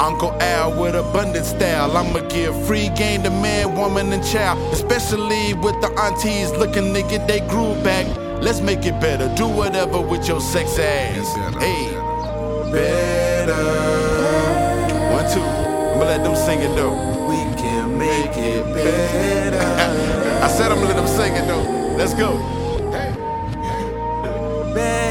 Uncle 0.00 0.32
Al 0.40 0.80
with 0.80 0.94
abundant 0.94 1.46
style. 1.46 1.96
I'ma 1.96 2.20
give 2.28 2.54
free 2.66 2.88
game 2.90 3.22
to 3.22 3.30
man, 3.30 3.74
woman, 3.74 4.12
and 4.12 4.24
child. 4.24 4.58
Especially 4.72 5.54
with 5.54 5.80
the 5.80 5.90
aunties 5.98 6.50
looking 6.52 6.92
to 6.94 7.02
get 7.02 7.26
they 7.28 7.40
groove 7.40 7.82
back. 7.84 8.06
Let's 8.42 8.60
make 8.60 8.84
it 8.84 9.00
better. 9.00 9.32
Do 9.36 9.48
whatever 9.48 10.00
with 10.00 10.26
your 10.28 10.40
sex 10.40 10.78
ass. 10.78 11.34
Hey, 11.56 11.90
better. 12.70 13.54
One, 15.12 15.32
two. 15.32 15.40
I'ma 15.40 16.04
let 16.04 16.24
them 16.24 16.36
sing 16.36 16.58
it 16.60 16.74
though. 16.74 16.94
We 17.28 17.36
can 17.56 17.96
make 17.96 18.36
it 18.36 18.64
better. 18.74 19.58
I 20.44 20.48
said 20.48 20.72
I'ma 20.72 20.82
let 20.82 20.96
them 20.96 21.06
sing 21.06 21.34
it 21.34 21.46
though. 21.46 21.96
Let's 21.96 22.14
go 22.14 22.63
better. 24.74 25.03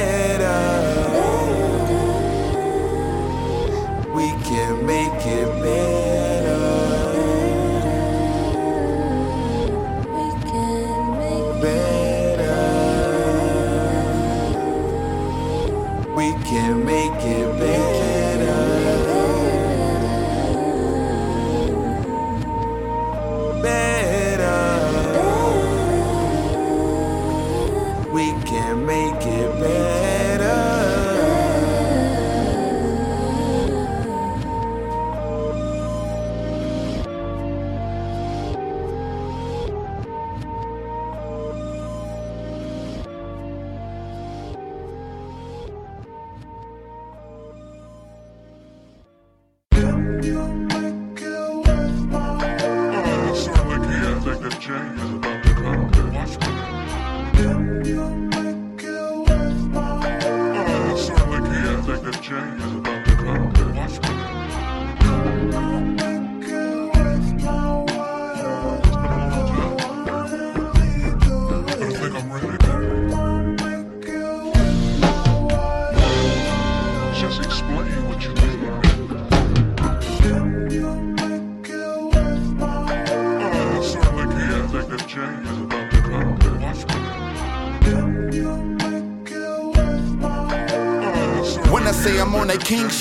Just 54.63 55.22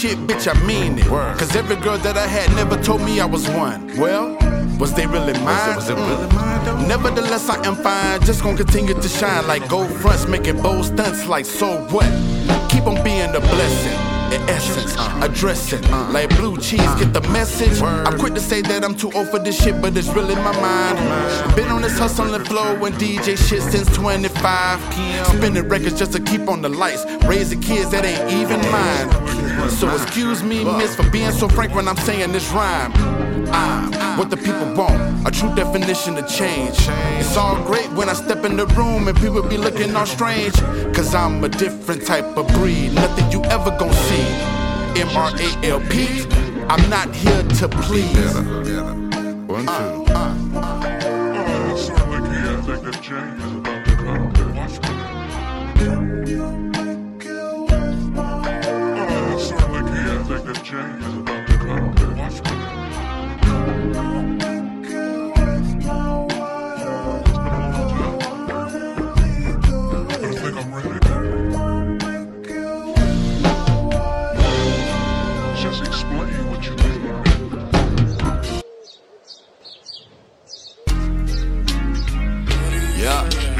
shit, 0.02 0.18
bitch, 0.26 0.52
I 0.52 0.66
mean 0.66 0.99
it. 0.99 1.06
Cause 1.06 1.54
every 1.54 1.76
girl 1.76 1.97
that 1.99 2.16
I 2.16 2.26
had 2.26 2.50
never 2.56 2.76
told 2.82 3.02
me 3.02 3.21
I 3.21 3.25
was 3.25 3.49
one. 3.50 3.87
Well, 3.97 4.37
was 4.80 4.92
they 4.94 5.06
really 5.06 5.32
mine? 5.35 5.76
Was 5.76 5.88
it 5.90 5.97
mm. 5.97 6.09
really 6.09 6.35
mine 6.35 6.64
though? 6.64 6.87
Nevertheless, 6.88 7.49
I 7.49 7.64
am 7.64 7.76
fine. 7.76 8.21
Just 8.23 8.42
gonna 8.42 8.56
continue 8.56 8.94
to 8.94 9.09
shine 9.09 9.47
like 9.47 9.68
gold 9.68 9.92
fronts, 10.00 10.26
making 10.26 10.61
bold 10.61 10.87
stunts 10.87 11.26
like 11.28 11.47
so 11.47 11.87
what? 11.94 12.09
Keep 12.68 12.87
on 12.87 13.04
being 13.04 13.30
a 13.30 13.40
blessing. 13.40 14.22
In 14.33 14.41
essence, 14.49 14.97
addressing 15.23 15.83
like 16.11 16.31
blue 16.39 16.57
cheese. 16.57 16.81
Get 16.99 17.12
the 17.12 17.21
message. 17.33 17.83
I'm 17.83 18.19
quick 18.19 18.33
to 18.33 18.41
say 18.41 18.62
that 18.62 18.83
I'm 18.83 18.95
too 18.95 19.12
old 19.12 19.29
for 19.29 19.39
this 19.39 19.62
shit, 19.62 19.83
but 19.83 19.95
it's 19.95 20.09
really 20.09 20.35
my 20.37 20.59
mind. 20.59 21.55
Been 21.55 21.69
on 21.69 21.83
this 21.83 21.99
hustling 21.99 22.43
flow 22.45 22.83
and 22.83 22.95
DJ 22.95 23.37
shit 23.37 23.61
since 23.62 23.95
25 23.95 24.95
p.m. 24.95 25.25
Spinning 25.27 25.69
records 25.69 25.99
just 25.99 26.12
to 26.12 26.21
keep 26.21 26.49
on 26.49 26.62
the 26.62 26.71
lights. 26.71 27.05
Raising 27.27 27.61
kids 27.61 27.91
that 27.91 28.07
ain't 28.07 28.33
even 28.33 28.61
mine. 28.71 29.71
So 29.71 29.93
excuse 29.93 30.43
me, 30.43 30.65
miss, 30.65 30.97
for 30.97 31.09
being 31.11 31.33
so 31.33 31.47
frank 31.47 31.75
when 31.75 31.87
I'm 31.87 31.97
saying 31.99 32.33
this 32.33 32.51
rhyme. 32.53 33.22
I'm 33.53 34.19
what 34.19 34.31
the 34.31 34.37
people 34.37 34.75
want, 34.75 35.27
a 35.27 35.31
true 35.31 35.55
definition 35.55 36.17
of 36.19 36.29
change. 36.29 36.77
It's 37.19 37.37
all 37.37 37.57
great 37.65 37.91
when 37.93 38.09
I 38.09 38.12
step 38.12 38.45
in 38.45 38.57
the 38.57 38.67
room 38.67 39.09
and 39.09 39.17
people 39.19 39.43
be 39.43 39.57
looking 39.57 39.97
all 39.97 40.07
strange. 40.07 40.55
Cause 40.95 41.15
I'm 41.15 41.43
a 41.45 41.49
different 41.49 42.07
type 42.07 42.37
of 42.37 42.47
breed, 42.49 42.93
nothing 42.95 43.31
you 43.31 43.43
ever 43.45 43.71
gon' 43.79 43.93
see. 43.93 44.27
M 45.01 45.09
R 45.17 45.31
A 45.35 45.67
L 45.67 45.81
P, 45.89 46.27
I'm 46.69 46.89
not 46.91 47.15
here 47.15 47.43
to 47.43 47.69
please. 47.69 48.35
One, 49.49 49.67
two. 49.67 50.05
Certainly 51.77 52.99
can't 53.03 53.41
think 55.79 56.62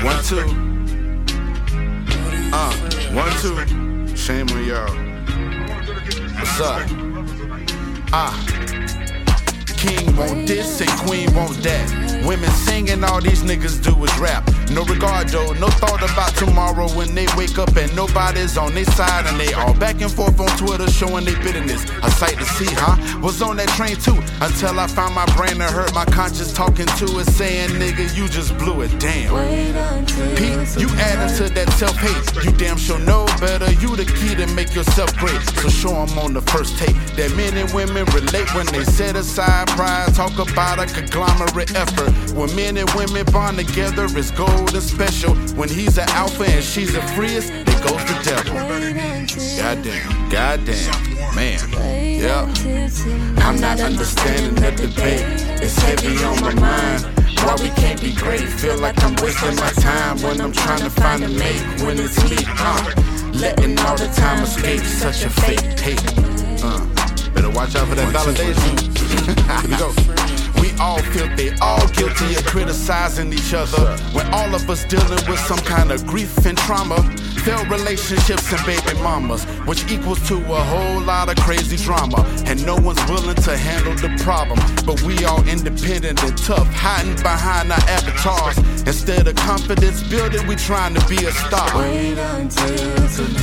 one, 0.05 0.23
two. 0.25 0.41
Uh, 2.53 2.73
one, 3.13 3.33
two. 3.41 4.17
Shame 4.17 4.49
on 4.49 4.65
y'all. 4.65 4.89
What's 6.35 6.61
up? 6.61 6.83
Ah. 8.13 8.35
King 9.77 10.17
want 10.17 10.47
this 10.49 10.81
and 10.81 10.91
queen 11.07 11.33
want 11.35 11.57
that. 11.63 12.25
Women 12.27 12.51
singing, 12.51 13.05
all 13.05 13.21
these 13.21 13.43
niggas 13.43 13.83
do 13.83 14.05
is 14.05 14.19
rap. 14.19 14.45
No 14.75 14.85
regard 14.85 15.29
though, 15.29 15.53
no 15.55 15.69
thought 15.69 16.03
about 16.03 16.35
tomorrow 16.35 16.89
when 16.97 17.15
they 17.15 17.27
wake 17.37 17.59
up 17.59 17.77
and 17.77 17.95
nobody's 17.95 18.57
on 18.57 18.73
their 18.75 18.87
side 18.87 19.27
and 19.27 19.39
they 19.39 19.53
all 19.53 19.75
back 19.75 20.01
and 20.01 20.11
forth 20.11 20.41
on 20.41 20.49
Twitter 20.57 20.89
showing 20.91 21.27
their 21.27 21.37
bitterness. 21.43 21.85
A 22.03 22.11
sight 22.11 22.39
to 22.39 22.45
see, 22.45 22.73
huh? 22.73 22.97
Was 23.21 23.43
on 23.43 23.57
that 23.57 23.69
train 23.71 23.97
too 23.97 24.17
until 24.41 24.81
I 24.81 24.87
found 24.87 25.15
my 25.15 25.27
brain 25.37 25.57
to 25.57 25.65
hurt 25.65 25.93
my 25.93 26.07
conscience 26.07 26.55
talking 26.55 26.87
to 26.87 27.05
it 27.21 27.27
saying, 27.27 27.71
nigga, 27.71 28.17
you 28.17 28.29
just 28.29 28.57
blew 28.57 28.81
it. 28.81 28.91
Damn. 28.99 29.37
Pete, 30.37 30.81
you 30.81 30.89
adding 30.97 31.37
to 31.37 31.53
that 31.53 31.69
self 31.77 31.97
hate. 31.97 32.45
You 32.45 32.53
damn 32.53 32.79
sure 32.79 32.99
know 33.01 33.27
better. 33.41 33.71
You 33.73 33.95
the 33.95 34.07
key 34.07 34.35
to 34.37 34.47
make 34.55 34.75
yourself 34.75 35.15
great. 35.19 35.41
So 35.61 35.69
show 35.69 35.95
'em 35.95 36.19
on 36.19 36.33
the 36.33 36.43
first 36.53 36.79
tape 36.79 36.97
that 37.17 37.31
men 37.37 37.57
and 37.59 37.71
women 37.75 38.07
relate 38.07 38.49
when 38.55 38.67
they 38.67 38.85
set 38.85 39.17
aside 39.17 39.69
pride. 39.77 40.15
Talk 40.15 40.39
about 40.39 40.79
a 40.79 40.87
conglomerate 40.87 41.75
effort. 41.75 42.13
When 42.33 42.55
men 42.57 42.79
and 42.79 42.89
women 42.95 43.27
bond 43.27 43.59
together, 43.59 44.07
it's 44.17 44.31
gold 44.31 44.62
and 44.69 44.83
special. 44.83 45.35
When 45.57 45.69
he's 45.69 45.99
an 45.99 46.09
alpha 46.11 46.45
and 46.45 46.65
she's 46.65 46.93
the 46.93 47.03
freest, 47.15 47.51
it 47.51 47.67
goes 47.83 48.03
the 48.05 48.19
devil. 48.25 48.55
Goddamn, 49.59 50.31
goddamn, 50.31 51.35
man. 51.35 51.59
Yeah. 52.21 52.53
I'm 53.39 53.61
not 53.61 53.81
understanding 53.81 54.55
the 54.55 54.71
debate. 54.71 55.25
It's 55.63 55.77
heavy 55.77 56.23
on 56.25 56.41
my 56.41 56.55
mind. 56.55 57.23
Why 57.43 57.57
we 57.61 57.71
can't 57.71 58.01
be 58.01 58.15
great? 58.15 58.49
Feel 58.49 58.79
like 58.79 59.03
I'm 59.03 59.15
wasting 59.17 59.57
my 59.57 59.71
time 59.71 60.21
when 60.23 60.41
I'm 60.41 60.53
trying 60.53 60.81
to 60.81 60.91
find 60.91 61.25
a 61.25 61.29
mate. 61.29 61.63
When 61.83 61.99
it's 61.99 62.23
me, 62.31 62.39
uh, 62.47 62.95
letting 63.35 63.79
all 63.81 63.97
the 63.97 64.09
time 64.15 64.45
escape. 64.45 64.81
Such 64.81 65.25
a 65.25 65.31
fake 65.31 65.79
hate. 65.81 66.03
Uh, 66.63 66.87
better 67.35 67.51
watch 67.51 67.75
out 67.75 67.89
for 67.89 67.97
that 67.97 68.13
validation. 68.15 68.93
Here 69.63 69.71
we 69.71 69.77
go. 69.77 70.22
We 70.73 70.79
all 70.79 70.99
filthy, 70.99 71.51
all 71.61 71.87
guilty 71.89 72.35
of 72.37 72.45
criticizing 72.47 73.33
each 73.33 73.53
other. 73.53 73.97
When 74.13 74.27
all 74.33 74.55
of 74.55 74.69
us 74.71 74.85
dealing 74.85 75.29
with 75.29 75.39
some 75.41 75.59
kind 75.59 75.91
of 75.91 76.07
grief 76.07 76.47
and 76.47 76.57
trauma. 76.57 77.03
Failed 77.45 77.69
relationships 77.71 78.53
and 78.53 78.65
baby 78.65 78.97
mamas, 79.03 79.45
which 79.67 79.91
equals 79.91 80.27
to 80.29 80.37
a 80.37 80.63
whole 80.63 81.01
lot 81.01 81.29
of 81.29 81.37
crazy 81.45 81.77
drama. 81.77 82.25
And 82.47 82.65
no 82.65 82.77
one's 82.77 83.05
willing 83.07 83.35
to 83.35 83.57
handle 83.57 83.95
the 83.95 84.17
problem. 84.23 84.59
But 84.87 85.03
we 85.03 85.25
all 85.25 85.47
independent 85.49 86.23
and 86.23 86.39
tough, 86.39 86.69
hiding 86.69 87.17
behind 87.17 87.73
our 87.73 87.81
avatars. 87.89 88.59
Instead 88.83 89.27
of 89.27 89.35
confidence 89.35 90.03
building, 90.09 90.47
we 90.47 90.57
trying 90.57 90.95
to 90.95 91.07
be 91.09 91.17
a 91.25 91.33
star. 91.33 91.69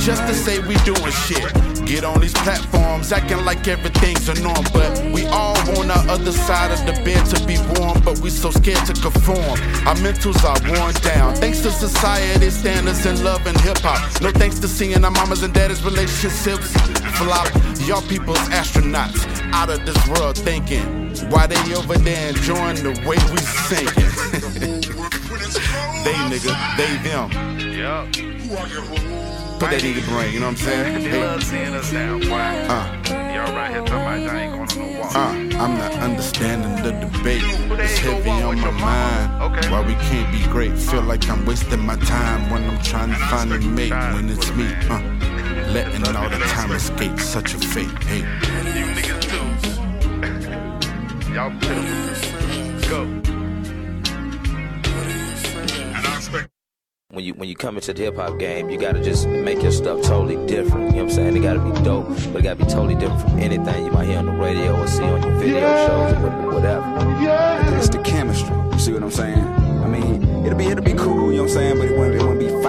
Just 0.00 0.22
to 0.26 0.34
say 0.34 0.58
we 0.60 0.74
doing 0.78 1.12
shit. 1.12 1.69
Get 1.86 2.04
on 2.04 2.20
these 2.20 2.32
platforms, 2.32 3.12
acting 3.12 3.44
like 3.44 3.66
everything's 3.66 4.28
a 4.28 4.34
norm. 4.42 4.64
But 4.72 5.02
we 5.12 5.26
all 5.26 5.58
on 5.78 5.90
our 5.90 6.08
other 6.08 6.32
side 6.32 6.70
of 6.70 6.80
the 6.86 6.92
bed 7.04 7.24
to 7.26 7.46
be 7.46 7.58
warm, 7.78 8.00
but 8.02 8.18
we 8.20 8.30
so 8.30 8.50
scared 8.50 8.84
to 8.86 8.92
conform. 8.94 9.58
Our 9.86 9.96
mentals 9.96 10.42
are 10.44 10.60
worn 10.70 10.94
down. 11.02 11.34
Thanks 11.36 11.60
to 11.60 11.70
society 11.70 12.50
standards 12.50 13.04
and 13.06 13.22
love 13.24 13.46
and 13.46 13.58
hip 13.60 13.78
hop. 13.78 14.20
No 14.20 14.30
thanks 14.30 14.58
to 14.60 14.68
seeing 14.68 15.04
our 15.04 15.10
mamas 15.10 15.42
and 15.42 15.52
daddies' 15.52 15.82
relationships 15.82 16.72
flop. 17.18 17.48
Y'all 17.86 18.02
people's 18.02 18.38
astronauts 18.50 19.26
out 19.52 19.70
of 19.70 19.84
this 19.84 19.98
world 20.08 20.36
thinking. 20.36 20.84
Why 21.30 21.46
they 21.46 21.74
over 21.74 21.98
there 21.98 22.28
enjoying 22.30 22.82
the 22.82 22.92
way 23.06 23.18
we 23.32 23.40
sinking? 23.68 24.10
they 26.04 26.14
nigga, 26.30 26.76
they 26.76 27.08
them. 27.08 27.50
Put 29.60 29.72
that 29.72 29.84
in 29.84 29.94
your 29.94 30.06
brain, 30.06 30.32
you 30.32 30.40
know 30.40 30.46
what 30.46 30.52
I'm 30.52 30.56
saying? 30.56 31.04
They 31.04 31.20
love 31.20 31.44
seeing 31.44 31.74
us 31.74 31.92
down. 31.92 32.26
Why? 32.30 32.56
Uh. 32.60 32.96
Y'all 33.34 33.54
right 33.54 33.70
here 33.70 33.84
talking 33.84 33.94
about 33.94 34.20
y'all 34.22 34.34
ain't 34.34 34.52
going 34.54 34.84
on 34.86 34.94
no 34.94 35.00
walk. 35.00 35.14
Uh, 35.14 35.60
I'm 35.62 35.76
not 35.76 35.92
understanding 35.96 36.82
the 36.82 36.92
debate. 36.92 37.42
It's 37.78 37.98
heavy 37.98 38.30
on 38.30 38.58
my 38.58 38.70
mind. 38.70 39.70
Why 39.70 39.80
we 39.86 39.92
can't 40.08 40.32
be 40.32 40.42
great? 40.50 40.78
Feel 40.78 41.02
like 41.02 41.28
I'm 41.28 41.44
wasting 41.44 41.80
my 41.80 41.96
time 41.96 42.48
when 42.48 42.70
I'm 42.70 42.82
trying 42.82 43.10
to 43.10 43.18
find 43.26 43.52
a 43.52 43.60
mate. 43.60 43.90
When 43.90 44.30
it's 44.30 44.50
me, 44.52 44.72
uh, 44.88 45.02
letting 45.70 46.04
all 46.16 46.30
the 46.30 46.38
time 46.38 46.72
escape. 46.72 47.20
Such 47.20 47.52
a 47.52 47.58
fate. 47.58 48.02
Hey, 48.04 48.20
You 48.20 48.86
niggas 48.96 49.20
too. 51.28 51.32
Y'all 51.34 51.50
pitiful. 51.60 52.88
Go. 52.88 53.19
When 57.10 57.24
you 57.24 57.34
when 57.34 57.48
you 57.48 57.56
come 57.56 57.74
into 57.74 57.92
the 57.92 58.02
hip 58.02 58.16
hop 58.16 58.38
game, 58.38 58.70
you 58.70 58.78
gotta 58.78 59.02
just 59.02 59.26
make 59.26 59.62
your 59.62 59.72
stuff 59.72 60.00
totally 60.02 60.36
different. 60.46 60.90
You 60.90 60.98
know 60.98 61.04
what 61.04 61.10
I'm 61.10 61.10
saying? 61.10 61.36
It 61.36 61.40
gotta 61.40 61.58
be 61.58 61.72
dope, 61.82 62.06
but 62.06 62.36
it 62.36 62.42
gotta 62.42 62.64
be 62.64 62.70
totally 62.70 62.94
different 62.94 63.22
from 63.22 63.38
anything 63.40 63.84
you 63.84 63.90
might 63.90 64.06
hear 64.06 64.18
on 64.18 64.26
the 64.26 64.32
radio 64.32 64.80
or 64.80 64.86
see 64.86 65.02
on 65.02 65.22
your 65.22 65.36
video 65.38 65.60
shows 65.60 66.12
or 66.22 66.54
whatever. 66.54 67.76
It's 67.76 67.88
the 67.88 67.98
chemistry. 67.98 68.54
You 68.72 68.78
see 68.78 68.92
what 68.92 69.02
I'm 69.02 69.10
saying? 69.10 69.44
I 69.44 69.88
mean, 69.88 70.22
it'll 70.46 70.56
be 70.56 70.66
it'll 70.66 70.84
be 70.84 70.94
cool. 70.94 71.32
You 71.32 71.38
know 71.38 71.42
what 71.42 71.50
I'm 71.50 71.56
saying? 71.56 71.78
But 71.78 71.88
it 71.88 71.98
wouldn't 71.98 72.14
it 72.14 72.22
wouldn't 72.22 72.40
be 72.40 72.59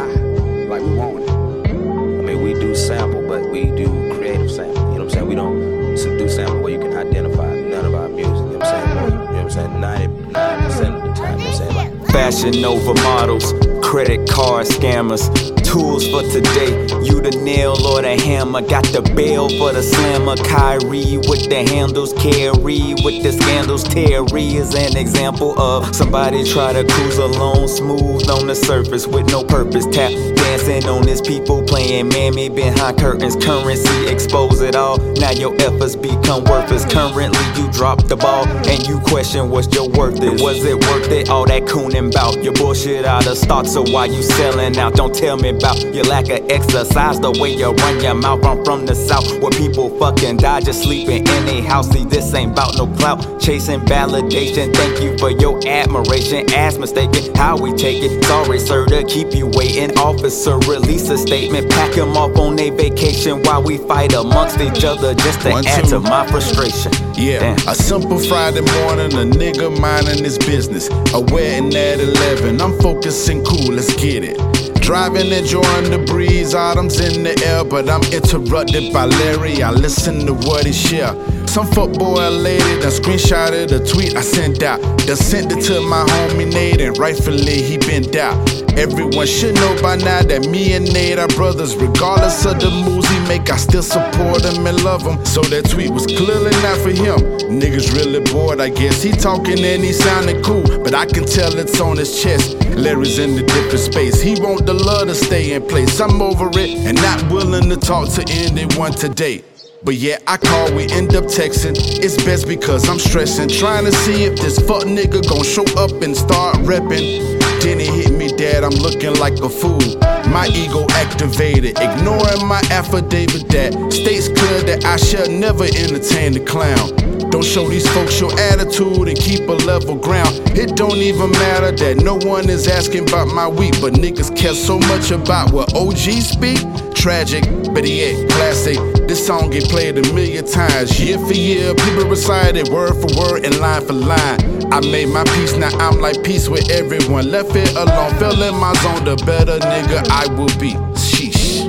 Fashion 12.42 12.60
Nova 12.60 12.96
models, 13.04 13.54
credit 13.86 14.28
card 14.28 14.66
scammers, 14.66 15.30
tools 15.64 16.08
for 16.10 16.24
today. 16.24 16.88
You 17.12 17.20
the 17.20 17.32
nail 17.44 17.76
or 17.86 18.02
the 18.02 18.16
hammer, 18.16 18.62
got 18.62 18.86
the 18.86 19.02
bail 19.02 19.50
for 19.60 19.74
the 19.74 19.84
slammer. 19.84 20.38
Kyrie 20.38 21.18
with 21.28 21.50
the 21.50 21.68
handles, 21.68 22.14
carry 22.14 22.96
with 23.04 23.22
the 23.22 23.34
scandals. 23.34 23.84
Terry 23.84 24.56
is 24.56 24.74
an 24.74 24.96
example 24.96 25.60
of 25.60 25.94
somebody 25.94 26.46
try 26.46 26.72
to 26.72 26.86
cruise 26.88 27.18
alone, 27.18 27.68
smooth 27.68 28.30
on 28.30 28.48
the 28.48 28.56
surface 28.56 29.08
with 29.08 29.30
no 29.30 29.44
purpose. 29.44 29.86
Tap 29.88 30.12
dancing 30.38 30.86
on 30.88 31.06
his 31.06 31.20
people, 31.20 31.62
playing 31.64 32.08
mammy 32.08 32.48
behind 32.48 32.98
curtains. 32.98 33.36
Currency 33.36 34.08
expose 34.08 34.62
it 34.62 34.78
all. 34.78 34.98
Now 35.20 35.32
your 35.32 35.54
efforts 35.62 35.98
become 35.98 36.46
worthless. 36.46 36.86
Currently 36.86 37.62
you 37.62 37.70
drop 37.74 38.08
the 38.08 38.16
ball 38.16 38.48
and 38.48 38.88
you 38.88 39.02
question 39.02 39.50
what's 39.50 39.68
your 39.76 39.90
worth 39.90 40.24
is. 40.24 40.42
Was 40.42 40.64
it 40.64 40.80
worth 40.88 41.12
it? 41.12 41.30
All 41.30 41.46
that 41.46 41.64
cooning 41.64 42.12
bout 42.12 42.42
your 42.42 42.54
bullshit 42.54 43.04
out 43.04 43.28
of 43.28 43.38
stock. 43.38 43.66
So 43.66 43.84
why 43.84 44.06
you 44.06 44.24
selling 44.24 44.78
out? 44.78 44.94
Don't 44.96 45.14
tell 45.14 45.36
me 45.36 45.50
about 45.50 45.82
your 45.94 46.06
lack 46.06 46.30
of 46.30 46.50
exercise. 46.50 47.01
The 47.02 47.38
way 47.42 47.54
you 47.54 47.72
run 47.72 48.00
your 48.00 48.14
mouth. 48.14 48.46
I'm 48.46 48.64
from 48.64 48.86
the 48.86 48.96
south 48.96 49.28
where 49.42 49.52
people 49.52 49.90
fucking 50.00 50.38
die 50.38 50.62
just 50.62 50.84
sleeping 50.84 51.28
in 51.28 51.48
a 51.50 51.62
house. 51.62 51.90
See, 51.90 52.06
this 52.06 52.34
ain't 52.34 52.54
about 52.54 52.78
no 52.78 52.88
clout. 52.88 53.40
Chasing 53.42 53.82
validation. 53.82 54.74
Thank 54.74 55.02
you 55.02 55.18
for 55.18 55.30
your 55.30 55.60
admiration. 55.68 56.52
Ass 56.54 56.78
mistaken 56.78 57.36
how 57.36 57.58
we 57.58 57.74
take 57.74 58.02
it. 58.02 58.24
Sorry, 58.24 58.60
sir, 58.60 58.86
to 58.86 59.04
keep 59.04 59.34
you 59.34 59.48
waiting. 59.48 59.98
Officer, 59.98 60.58
release 60.60 61.10
a 61.10 61.18
statement. 61.18 61.70
Pack 61.72 61.94
him 61.96 62.16
off 62.16 62.38
on 62.38 62.58
a 62.60 62.70
vacation 62.70 63.44
while 63.44 63.62
we 63.62 63.78
fight 63.78 64.14
amongst 64.14 64.60
each 64.60 64.84
other 64.84 65.14
just 65.14 65.42
to 65.42 65.50
One, 65.50 65.66
add 65.68 65.84
two. 65.84 65.90
to 65.92 66.00
my 66.00 66.26
frustration. 66.28 66.92
Yeah, 67.16 67.56
a 67.68 67.76
simple 67.76 68.20
Friday 68.20 68.62
morning, 68.62 69.14
a 69.14 69.26
nigga 69.26 69.78
minding 69.80 70.24
his 70.24 70.38
business. 70.38 70.88
A 71.14 71.20
wedding 71.20 71.76
at 71.76 72.00
11, 72.00 72.62
I'm 72.62 72.80
focusing 72.80 73.44
cool, 73.44 73.74
let's 73.74 73.94
get 73.96 74.24
it. 74.24 74.61
Driving, 74.92 75.32
enjoying 75.32 75.90
the 75.90 76.04
breeze, 76.06 76.54
autumn's 76.54 77.00
in 77.00 77.24
the 77.24 77.42
air, 77.46 77.64
but 77.64 77.90
I'm 77.90 78.04
interrupted 78.12 78.92
by 78.92 79.06
Larry. 79.06 79.64
I 79.64 79.72
listen 79.72 80.26
to 80.26 80.34
what 80.34 80.66
he 80.66 80.74
share. 80.74 81.14
Some 81.52 81.68
fuckboy 81.68 82.42
lady 82.42 82.80
done 82.80 82.92
screenshotted 82.92 83.68
the 83.68 83.86
tweet 83.86 84.16
I 84.16 84.22
sent 84.22 84.64
out. 84.64 84.80
Done 85.00 85.18
sent 85.18 85.52
it 85.52 85.60
to 85.66 85.82
my 85.82 86.06
homie 86.06 86.50
Nate, 86.50 86.80
and 86.80 86.98
rightfully 86.98 87.62
he 87.62 87.76
been 87.76 88.08
out. 88.16 88.40
Everyone 88.80 89.28
should 89.28 89.56
know 89.56 89.76
by 89.82 89.98
now 89.98 90.22
that 90.22 90.48
me 90.48 90.72
and 90.76 90.88
Nate 90.94 91.20
are 91.20 91.28
brothers. 91.36 91.76
Regardless 91.76 92.46
of 92.46 92.62
the 92.62 92.72
moves 92.72 93.10
he 93.10 93.20
make, 93.28 93.52
I 93.52 93.58
still 93.58 93.84
support 93.84 94.46
him 94.46 94.66
and 94.66 94.82
love 94.82 95.02
him. 95.04 95.26
So 95.26 95.42
that 95.52 95.70
tweet 95.70 95.92
was 95.92 96.06
clearly 96.06 96.52
not 96.64 96.80
for 96.80 96.96
him. 96.96 97.20
Niggas 97.60 97.92
really 97.98 98.24
bored, 98.32 98.62
I 98.62 98.70
guess. 98.70 99.04
He 99.04 99.12
talking 99.12 99.60
and 99.60 99.84
he 99.84 99.92
sounding 99.92 100.42
cool, 100.42 100.64
but 100.64 100.96
I 100.96 101.06
can 101.06 101.26
tell 101.26 101.60
it's 101.60 101.82
on 101.82 101.98
his 101.98 102.24
chest. 102.24 102.56
Larry's 102.78 103.20
in 103.20 103.38
a 103.38 103.44
different 103.46 103.80
space. 103.80 104.22
He 104.22 104.40
want 104.40 104.66
the 104.66 104.74
love 104.74 105.10
to 105.10 105.16
stay 105.16 105.52
in 105.52 105.68
place. 105.68 106.00
I'm 106.00 106.22
over 106.22 106.48
it 106.54 106.88
and 106.88 106.96
not 106.96 107.30
willing 107.30 107.68
to 107.70 107.76
talk 107.76 108.08
to 108.14 108.24
anyone 108.30 108.94
today. 108.94 109.44
But 109.84 109.96
yeah, 109.96 110.20
I 110.28 110.38
call, 110.38 110.76
we 110.76 110.84
end 110.92 111.16
up 111.16 111.24
texting. 111.24 111.74
It's 111.76 112.16
best 112.24 112.48
because 112.48 112.88
I'm 112.88 113.00
stressing, 113.00 113.50
trying 113.50 113.86
to 113.86 113.92
see 113.92 114.26
if 114.26 114.38
this 114.38 114.60
fuck 114.60 114.84
nigga 114.84 115.28
gon' 115.28 115.44
show 115.44 115.66
up 115.76 116.04
and 116.04 116.16
start 116.16 116.58
reppin'. 116.58 117.42
Then 117.62 117.80
it 117.80 117.90
hit 117.90 118.12
me, 118.14 118.28
dad, 118.28 118.64
I'm 118.64 118.78
looking 118.78 119.16
like 119.16 119.40
a 119.40 119.50
fool. 119.50 119.82
My 120.30 120.48
ego 120.54 120.86
activated, 120.92 121.80
ignoring 121.80 122.46
my 122.46 122.62
affidavit 122.70 123.50
that 123.50 123.74
states 123.92 124.28
clear 124.28 124.62
that 124.70 124.86
I 124.86 124.98
shall 124.98 125.28
never 125.28 125.64
entertain 125.64 126.34
the 126.34 126.46
clown. 126.46 126.96
Don't 127.32 127.46
show 127.46 127.68
these 127.68 127.88
folks 127.92 128.20
your 128.20 128.32
attitude 128.40 129.08
and 129.08 129.18
keep 129.18 129.50
a 129.50 129.54
level 129.66 129.96
ground. 129.96 130.42
It 130.54 130.76
don't 130.76 130.98
even 130.98 131.32
matter 131.32 131.72
that 131.72 131.98
no 132.04 132.18
one 132.18 132.50
is 132.52 132.68
asking 132.68 133.10
about 133.10 133.30
my 133.30 133.48
week, 133.48 133.74
but 133.82 133.94
niggas 133.94 134.38
care 134.38 134.54
so 134.54 134.78
much 134.78 135.10
about 135.10 135.52
what 135.52 135.74
OG 135.74 136.22
speak. 136.22 136.60
Tragic, 136.94 137.44
but 137.74 137.88
yet 137.88 138.30
classic. 138.30 139.01
This 139.12 139.28
song 139.28 139.50
get 139.50 139.66
played 139.66 139.98
a 139.98 140.14
million 140.14 140.46
times, 140.46 140.98
year 140.98 141.20
for 141.20 141.34
year. 141.34 141.76
People 141.76 142.06
recite 142.06 142.56
it 142.56 142.70
word 142.70 142.94
for 142.94 143.10
word 143.20 143.44
and 143.44 143.60
line 143.60 143.86
for 143.86 143.92
line. 143.92 144.72
I 144.72 144.80
made 144.80 145.10
my 145.10 145.26
peace, 145.36 145.54
now 145.58 145.68
I'm 145.80 146.00
like 146.00 146.24
peace 146.24 146.48
with 146.48 146.72
everyone. 146.72 147.30
Left 147.30 147.54
it 147.54 147.76
alone, 147.76 148.18
fell 148.20 148.42
in 148.42 148.56
my 148.56 148.74
zone. 148.76 149.04
The 149.04 149.18
better 149.26 149.60
nigga 149.60 150.08
I 150.10 150.34
will 150.34 150.48
be. 150.58 150.72
Sheesh. 150.96 151.60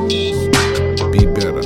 Be 1.10 1.26
better. 1.34 1.62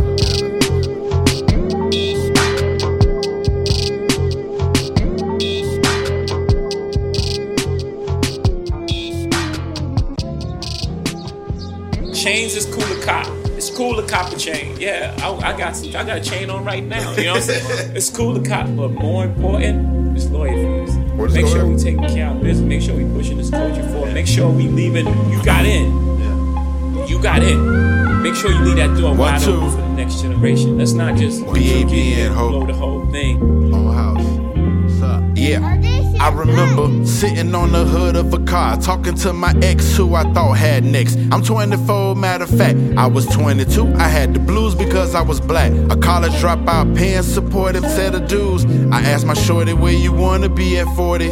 Chains 12.15 12.57
is 12.57 12.65
cool 12.65 12.83
to 12.83 13.05
cop. 13.05 13.46
It's 13.57 13.71
cool 13.71 13.97
to 13.97 14.07
cop 14.07 14.31
a 14.31 14.37
chain. 14.37 14.79
Yeah, 14.79 15.17
I, 15.23 15.53
I 15.53 15.57
got 15.57 15.75
some. 15.75 15.89
I 15.89 16.05
got 16.05 16.19
a 16.19 16.21
chain 16.21 16.51
on 16.51 16.63
right 16.63 16.85
now. 16.85 17.13
You 17.13 17.25
know 17.25 17.33
what 17.33 17.37
I'm 17.39 17.43
saying? 17.43 17.97
it's 17.97 18.11
cool 18.11 18.35
to 18.35 18.47
cop, 18.47 18.67
but 18.77 18.89
more 18.89 19.25
important, 19.25 20.15
it's 20.15 20.27
lawyer 20.27 20.85
fees. 20.87 20.95
Make 21.35 21.47
sure 21.47 21.63
on? 21.63 21.75
we 21.75 21.83
taking 21.83 22.07
care 22.07 22.29
of 22.29 22.43
business. 22.43 22.69
Make 22.69 22.83
sure 22.83 22.95
we 22.95 23.05
pushing 23.17 23.39
this 23.39 23.49
culture 23.49 23.83
forward. 23.89 24.13
Make 24.13 24.27
sure 24.27 24.51
we 24.51 24.69
leaving. 24.69 25.07
You 25.31 25.43
got 25.43 25.65
in. 25.65 25.91
Yeah. 26.19 27.07
You 27.07 27.23
got 27.23 27.43
in. 27.43 28.23
Make 28.23 28.35
sure 28.35 28.51
you 28.51 28.61
leave 28.61 28.77
that 28.77 28.95
door 28.99 29.15
wide 29.15 29.41
two. 29.41 29.53
open 29.53 29.71
for 29.71 29.77
the 29.77 29.89
next 29.95 30.21
generation. 30.21 30.77
Let's 30.77 30.93
not 30.93 31.17
just 31.17 31.43
BAB 31.47 31.57
and 31.57 32.35
Hope. 32.35 32.51
blow 32.51 32.67
the 32.67 32.75
whole 32.75 33.07
thing. 33.07 33.39
Whole 33.73 33.91
house. 33.91 34.23
What's 34.23 35.01
up? 35.01 35.25
Yeah. 35.35 35.86
I 36.21 36.31
remember 36.31 37.07
sitting 37.07 37.55
on 37.55 37.73
the 37.73 37.85
hood 37.85 38.17
of 38.17 38.33
a 38.33 38.39
car, 38.41 38.77
talking 38.77 39.15
to 39.17 39.33
my 39.33 39.55
ex 39.63 39.97
who 39.97 40.15
I 40.15 40.23
thought 40.33 40.55
had 40.55 40.85
next. 40.85 41.17
I'm 41.31 41.43
24, 41.43 42.17
matter 42.17 42.45
of 42.45 42.51
fact, 42.51 42.79
I 42.97 43.07
was 43.07 43.27
22. 43.27 43.95
I 43.95 44.09
had 44.09 44.35
the 44.35 44.39
blues 44.39 44.75
because 44.75 45.15
I 45.15 45.23
was 45.23 45.41
black. 45.41 45.73
A 45.91 45.97
college 45.97 46.33
dropout, 46.33 46.97
paying 46.97 47.23
supportive 47.23 47.85
set 47.85 48.15
of 48.15 48.29
dues. 48.29 48.65
I 48.91 49.03
asked 49.03 49.27
my 49.27 49.35
shorty 49.35 49.73
where 49.73 49.93
you 49.93 50.13
wanna 50.13 50.49
be 50.49 50.79
at 50.79 50.87
40. 50.97 51.31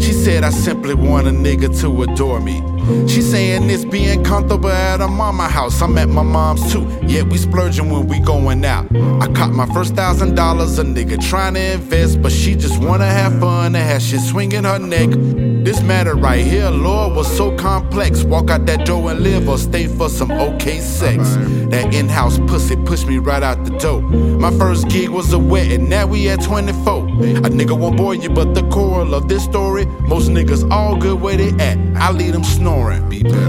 She 0.00 0.12
said 0.12 0.44
I 0.44 0.50
simply 0.50 0.94
want 0.94 1.26
a 1.26 1.30
nigga 1.30 1.78
to 1.80 2.02
adore 2.02 2.40
me. 2.40 2.62
She 3.08 3.22
saying 3.22 3.70
it's 3.70 3.84
being 3.84 4.24
comfortable 4.24 4.68
at 4.68 5.00
her 5.00 5.08
mama 5.08 5.48
house. 5.48 5.80
I'm 5.80 5.96
at 5.98 6.08
my 6.08 6.22
mom's 6.22 6.72
too. 6.72 6.82
Yeah, 7.06 7.22
we 7.22 7.38
splurging 7.38 7.90
when 7.90 8.08
we 8.08 8.18
going 8.18 8.64
out. 8.64 8.86
I 9.20 9.28
caught 9.32 9.52
my 9.52 9.66
first 9.66 9.94
thousand 9.94 10.34
dollars, 10.34 10.78
a 10.80 10.84
nigga 10.84 11.20
trying 11.28 11.54
to 11.54 11.74
invest, 11.74 12.20
but 12.20 12.32
she 12.32 12.56
just 12.56 12.82
wanna 12.82 13.06
have 13.06 13.38
fun 13.38 13.76
and 13.76 13.84
have 13.84 14.02
shit 14.02 14.20
swinging 14.22 14.64
her 14.64 14.78
neck. 14.78 15.51
This 15.64 15.80
matter 15.80 16.16
right 16.16 16.44
here, 16.44 16.70
Lord, 16.70 17.14
was 17.14 17.36
so 17.36 17.56
complex. 17.56 18.24
Walk 18.24 18.50
out 18.50 18.66
that 18.66 18.84
door 18.84 19.12
and 19.12 19.20
live 19.20 19.48
or 19.48 19.58
stay 19.58 19.86
for 19.86 20.08
some 20.08 20.32
okay 20.32 20.80
sex. 20.80 21.36
That 21.70 21.94
in 21.94 22.08
house 22.08 22.38
pussy 22.48 22.74
pushed 22.74 23.06
me 23.06 23.18
right 23.18 23.44
out 23.44 23.64
the 23.64 23.70
door. 23.78 24.02
My 24.02 24.50
first 24.58 24.88
gig 24.88 25.08
was 25.08 25.32
a 25.32 25.38
wedding, 25.38 25.88
now 25.88 26.06
we 26.06 26.28
at 26.28 26.42
24. 26.42 27.04
A 27.04 27.48
nigga 27.48 27.78
won't 27.78 27.96
bore 27.96 28.14
you, 28.14 28.28
but 28.28 28.54
the 28.54 28.68
core 28.70 29.02
of 29.02 29.28
this 29.28 29.44
story, 29.44 29.86
most 29.86 30.28
niggas 30.28 30.68
all 30.70 30.96
good 30.96 31.20
where 31.20 31.36
they 31.36 31.50
at. 31.64 31.78
I 31.96 32.10
leave 32.10 32.32
them 32.32 32.44
snoring. 32.44 33.02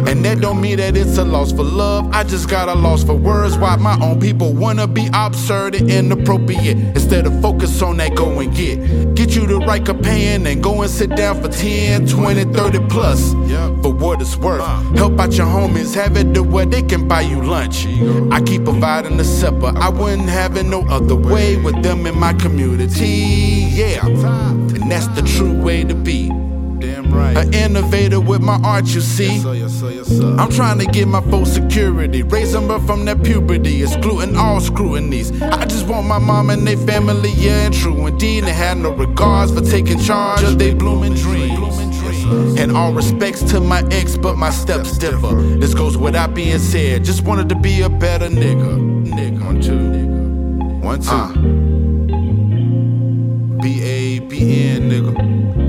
And 0.08 0.24
that 0.24 0.40
don't 0.40 0.62
mean 0.62 0.78
that 0.78 0.96
it's 0.96 1.18
a 1.18 1.24
loss 1.24 1.52
for 1.52 1.64
love. 1.64 2.12
I 2.14 2.24
just 2.24 2.48
got 2.48 2.70
a 2.70 2.76
loss 2.76 3.04
for 3.04 3.16
words. 3.16 3.58
Why 3.58 3.76
my 3.78 3.98
own 4.00 4.20
people 4.20 4.54
wanna 4.54 4.86
be 4.86 5.10
absurd 5.14 5.76
and 5.76 5.90
inappropriate. 5.90 6.78
Instead 6.78 7.26
of 7.26 7.42
focus 7.42 7.82
on 7.82 7.98
that 7.98 8.16
go 8.16 8.40
and 8.40 8.56
get. 8.56 9.16
Get 9.16 9.36
you 9.36 9.48
the 9.48 9.58
right 9.58 9.84
companion 9.84 10.46
and 10.46 10.62
go 10.62 10.82
and 10.82 10.92
sit 10.92 11.16
down 11.16 11.42
for 11.42 11.48
10, 11.48 12.03
20, 12.08 12.46
30 12.46 12.80
plus. 12.88 13.34
For 13.82 13.92
what 13.94 14.22
it's 14.22 14.36
worth. 14.38 14.62
Uh. 14.62 14.80
Help 14.96 15.20
out 15.20 15.34
your 15.34 15.48
homies, 15.48 15.94
have 15.96 16.18
it 16.18 16.34
to 16.34 16.44
where 16.44 16.66
they 16.66 16.82
can 16.82 17.08
buy 17.08 17.22
you 17.22 17.42
lunch. 17.42 17.86
I 18.32 18.42
keep 18.42 18.64
providing 18.64 19.18
the 19.18 19.24
supper. 19.24 19.74
I 19.76 19.90
wouldn't 19.90 20.30
have 20.30 20.58
it 20.58 20.66
no 20.66 20.82
other 20.88 21.16
way 21.16 21.58
with 21.58 21.82
them 21.84 22.06
in 22.06 22.20
my 22.20 22.34
community. 22.34 23.68
Yeah. 23.74 24.06
And 24.06 24.92
that's 24.92 25.08
the 25.08 25.22
true 25.22 25.54
way 25.62 25.84
to 25.84 25.96
be. 25.96 26.43
Damn 26.84 27.10
right. 27.14 27.38
An 27.38 27.54
innovator 27.54 28.20
with 28.20 28.42
my 28.42 28.60
art, 28.62 28.88
you 28.88 29.00
see. 29.00 29.40
I'm 29.40 30.52
trying 30.52 30.80
to 30.80 30.86
get 30.86 31.08
my 31.08 31.22
full 31.22 31.46
security, 31.46 32.24
raise 32.24 32.52
them 32.52 32.70
up 32.70 32.86
from 32.86 33.06
their 33.06 33.16
puberty, 33.16 33.84
excluding 33.84 34.36
all 34.36 34.60
scrutinies. 34.60 35.32
I 35.42 35.64
just 35.64 35.88
want 35.88 36.08
my 36.08 36.20
mom 36.20 36.50
and 36.50 36.68
their 36.68 36.76
family, 36.76 37.32
yeah, 37.38 37.68
and 37.68 37.74
true 37.74 38.06
indeed. 38.06 38.44
They 38.44 38.52
had 38.52 38.80
no 38.80 38.92
regards 38.92 39.54
for 39.54 39.62
taking 39.62 39.98
charge 39.98 40.44
of 40.44 40.60
their 40.60 40.76
blooming 40.76 41.14
dreams. 41.14 41.78
And 42.60 42.76
all 42.76 42.92
respects 42.92 43.44
to 43.52 43.62
my 43.62 43.82
ex, 43.90 44.18
but 44.18 44.36
my 44.36 44.50
steps 44.50 44.98
differ. 44.98 45.36
This 45.36 45.74
goes 45.74 45.98
without 45.98 46.34
being 46.36 46.60
said. 46.60 47.06
Just 47.06 47.24
wanted 47.24 47.48
to 47.48 47.56
be 47.56 47.80
a 47.80 47.88
better 47.88 48.28
nigga. 48.28 49.08
Nigga, 49.08 49.42
one 49.46 49.62
two, 49.62 49.78
one 50.86 51.00
two. 51.00 51.10
Uh. 51.10 51.32
B 53.62 53.82
A 53.82 54.20
B 54.20 54.66
N, 54.68 54.90
nigga. 54.90 55.63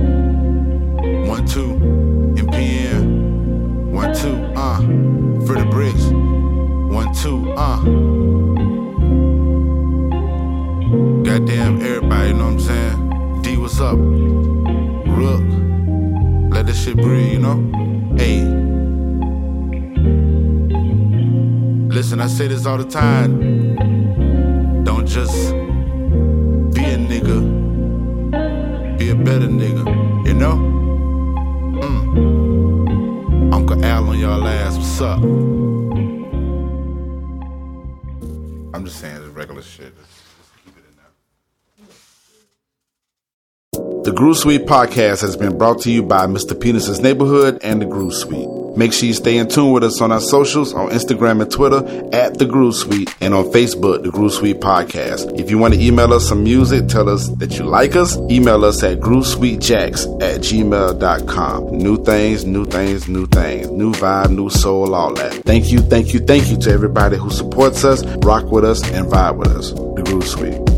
Up? 13.84 13.98
Rook. 15.18 15.44
Let 16.54 16.66
this 16.66 16.82
shit 16.82 16.96
breathe, 16.96 17.32
you 17.34 17.38
know? 17.38 17.58
Hey. 18.16 18.40
Listen, 21.94 22.20
I 22.20 22.26
say 22.26 22.48
this 22.48 22.64
all 22.66 22.78
the 22.78 22.88
time. 22.88 23.74
Don't 24.84 25.06
just 25.06 25.52
be 26.74 26.82
a 26.82 26.96
nigga. 26.96 27.38
Be 28.98 29.10
a 29.10 29.14
better 29.14 29.48
nigga, 29.48 29.84
you 30.26 30.34
know? 30.34 30.56
Mm. 31.82 33.52
Uncle 33.52 33.84
Al 33.84 34.08
on 34.08 34.18
y'all 34.18 34.48
ass, 34.48 34.76
what's 34.78 35.00
up? 35.00 35.22
I'm 38.74 38.84
just 38.84 38.98
saying, 38.98 39.16
it's 39.16 39.26
regular 39.26 39.62
shit. 39.62 39.92
The 44.04 44.12
Groove 44.12 44.36
Suite 44.36 44.66
podcast 44.66 45.22
has 45.22 45.34
been 45.34 45.56
brought 45.56 45.80
to 45.80 45.90
you 45.90 46.02
by 46.02 46.26
Mr. 46.26 46.52
Penis's 46.52 47.00
Neighborhood 47.00 47.58
and 47.62 47.80
the 47.80 47.86
Groove 47.86 48.12
Suite. 48.12 48.46
Make 48.76 48.92
sure 48.92 49.06
you 49.06 49.14
stay 49.14 49.38
in 49.38 49.48
tune 49.48 49.72
with 49.72 49.82
us 49.82 50.02
on 50.02 50.12
our 50.12 50.20
socials 50.20 50.74
on 50.74 50.90
Instagram 50.90 51.40
and 51.40 51.50
Twitter 51.50 51.78
at 52.12 52.38
The 52.38 52.44
Groove 52.44 52.74
Suite 52.74 53.14
and 53.22 53.32
on 53.32 53.44
Facebook, 53.46 54.02
The 54.02 54.10
Groove 54.10 54.34
Suite 54.34 54.60
Podcast. 54.60 55.40
If 55.40 55.50
you 55.50 55.56
want 55.56 55.72
to 55.72 55.80
email 55.80 56.12
us 56.12 56.28
some 56.28 56.44
music, 56.44 56.86
tell 56.88 57.08
us 57.08 57.28
that 57.36 57.56
you 57.58 57.64
like 57.64 57.96
us, 57.96 58.18
email 58.30 58.66
us 58.66 58.82
at 58.82 58.98
groovesuitejax 59.00 60.22
at 60.22 60.40
gmail.com. 60.42 61.78
New 61.78 62.04
things, 62.04 62.44
new 62.44 62.66
things, 62.66 63.08
new 63.08 63.26
things. 63.28 63.70
New 63.70 63.92
vibe, 63.92 64.30
new 64.36 64.50
soul, 64.50 64.94
all 64.94 65.14
that. 65.14 65.32
Thank 65.44 65.72
you, 65.72 65.78
thank 65.78 66.12
you, 66.12 66.20
thank 66.20 66.50
you 66.50 66.58
to 66.58 66.70
everybody 66.70 67.16
who 67.16 67.30
supports 67.30 67.84
us, 67.84 68.04
rock 68.18 68.44
with 68.52 68.66
us, 68.66 68.82
and 68.90 69.06
vibe 69.06 69.36
with 69.36 69.48
us. 69.48 69.70
The 69.70 70.02
Groove 70.04 70.28
Suite. 70.28 70.73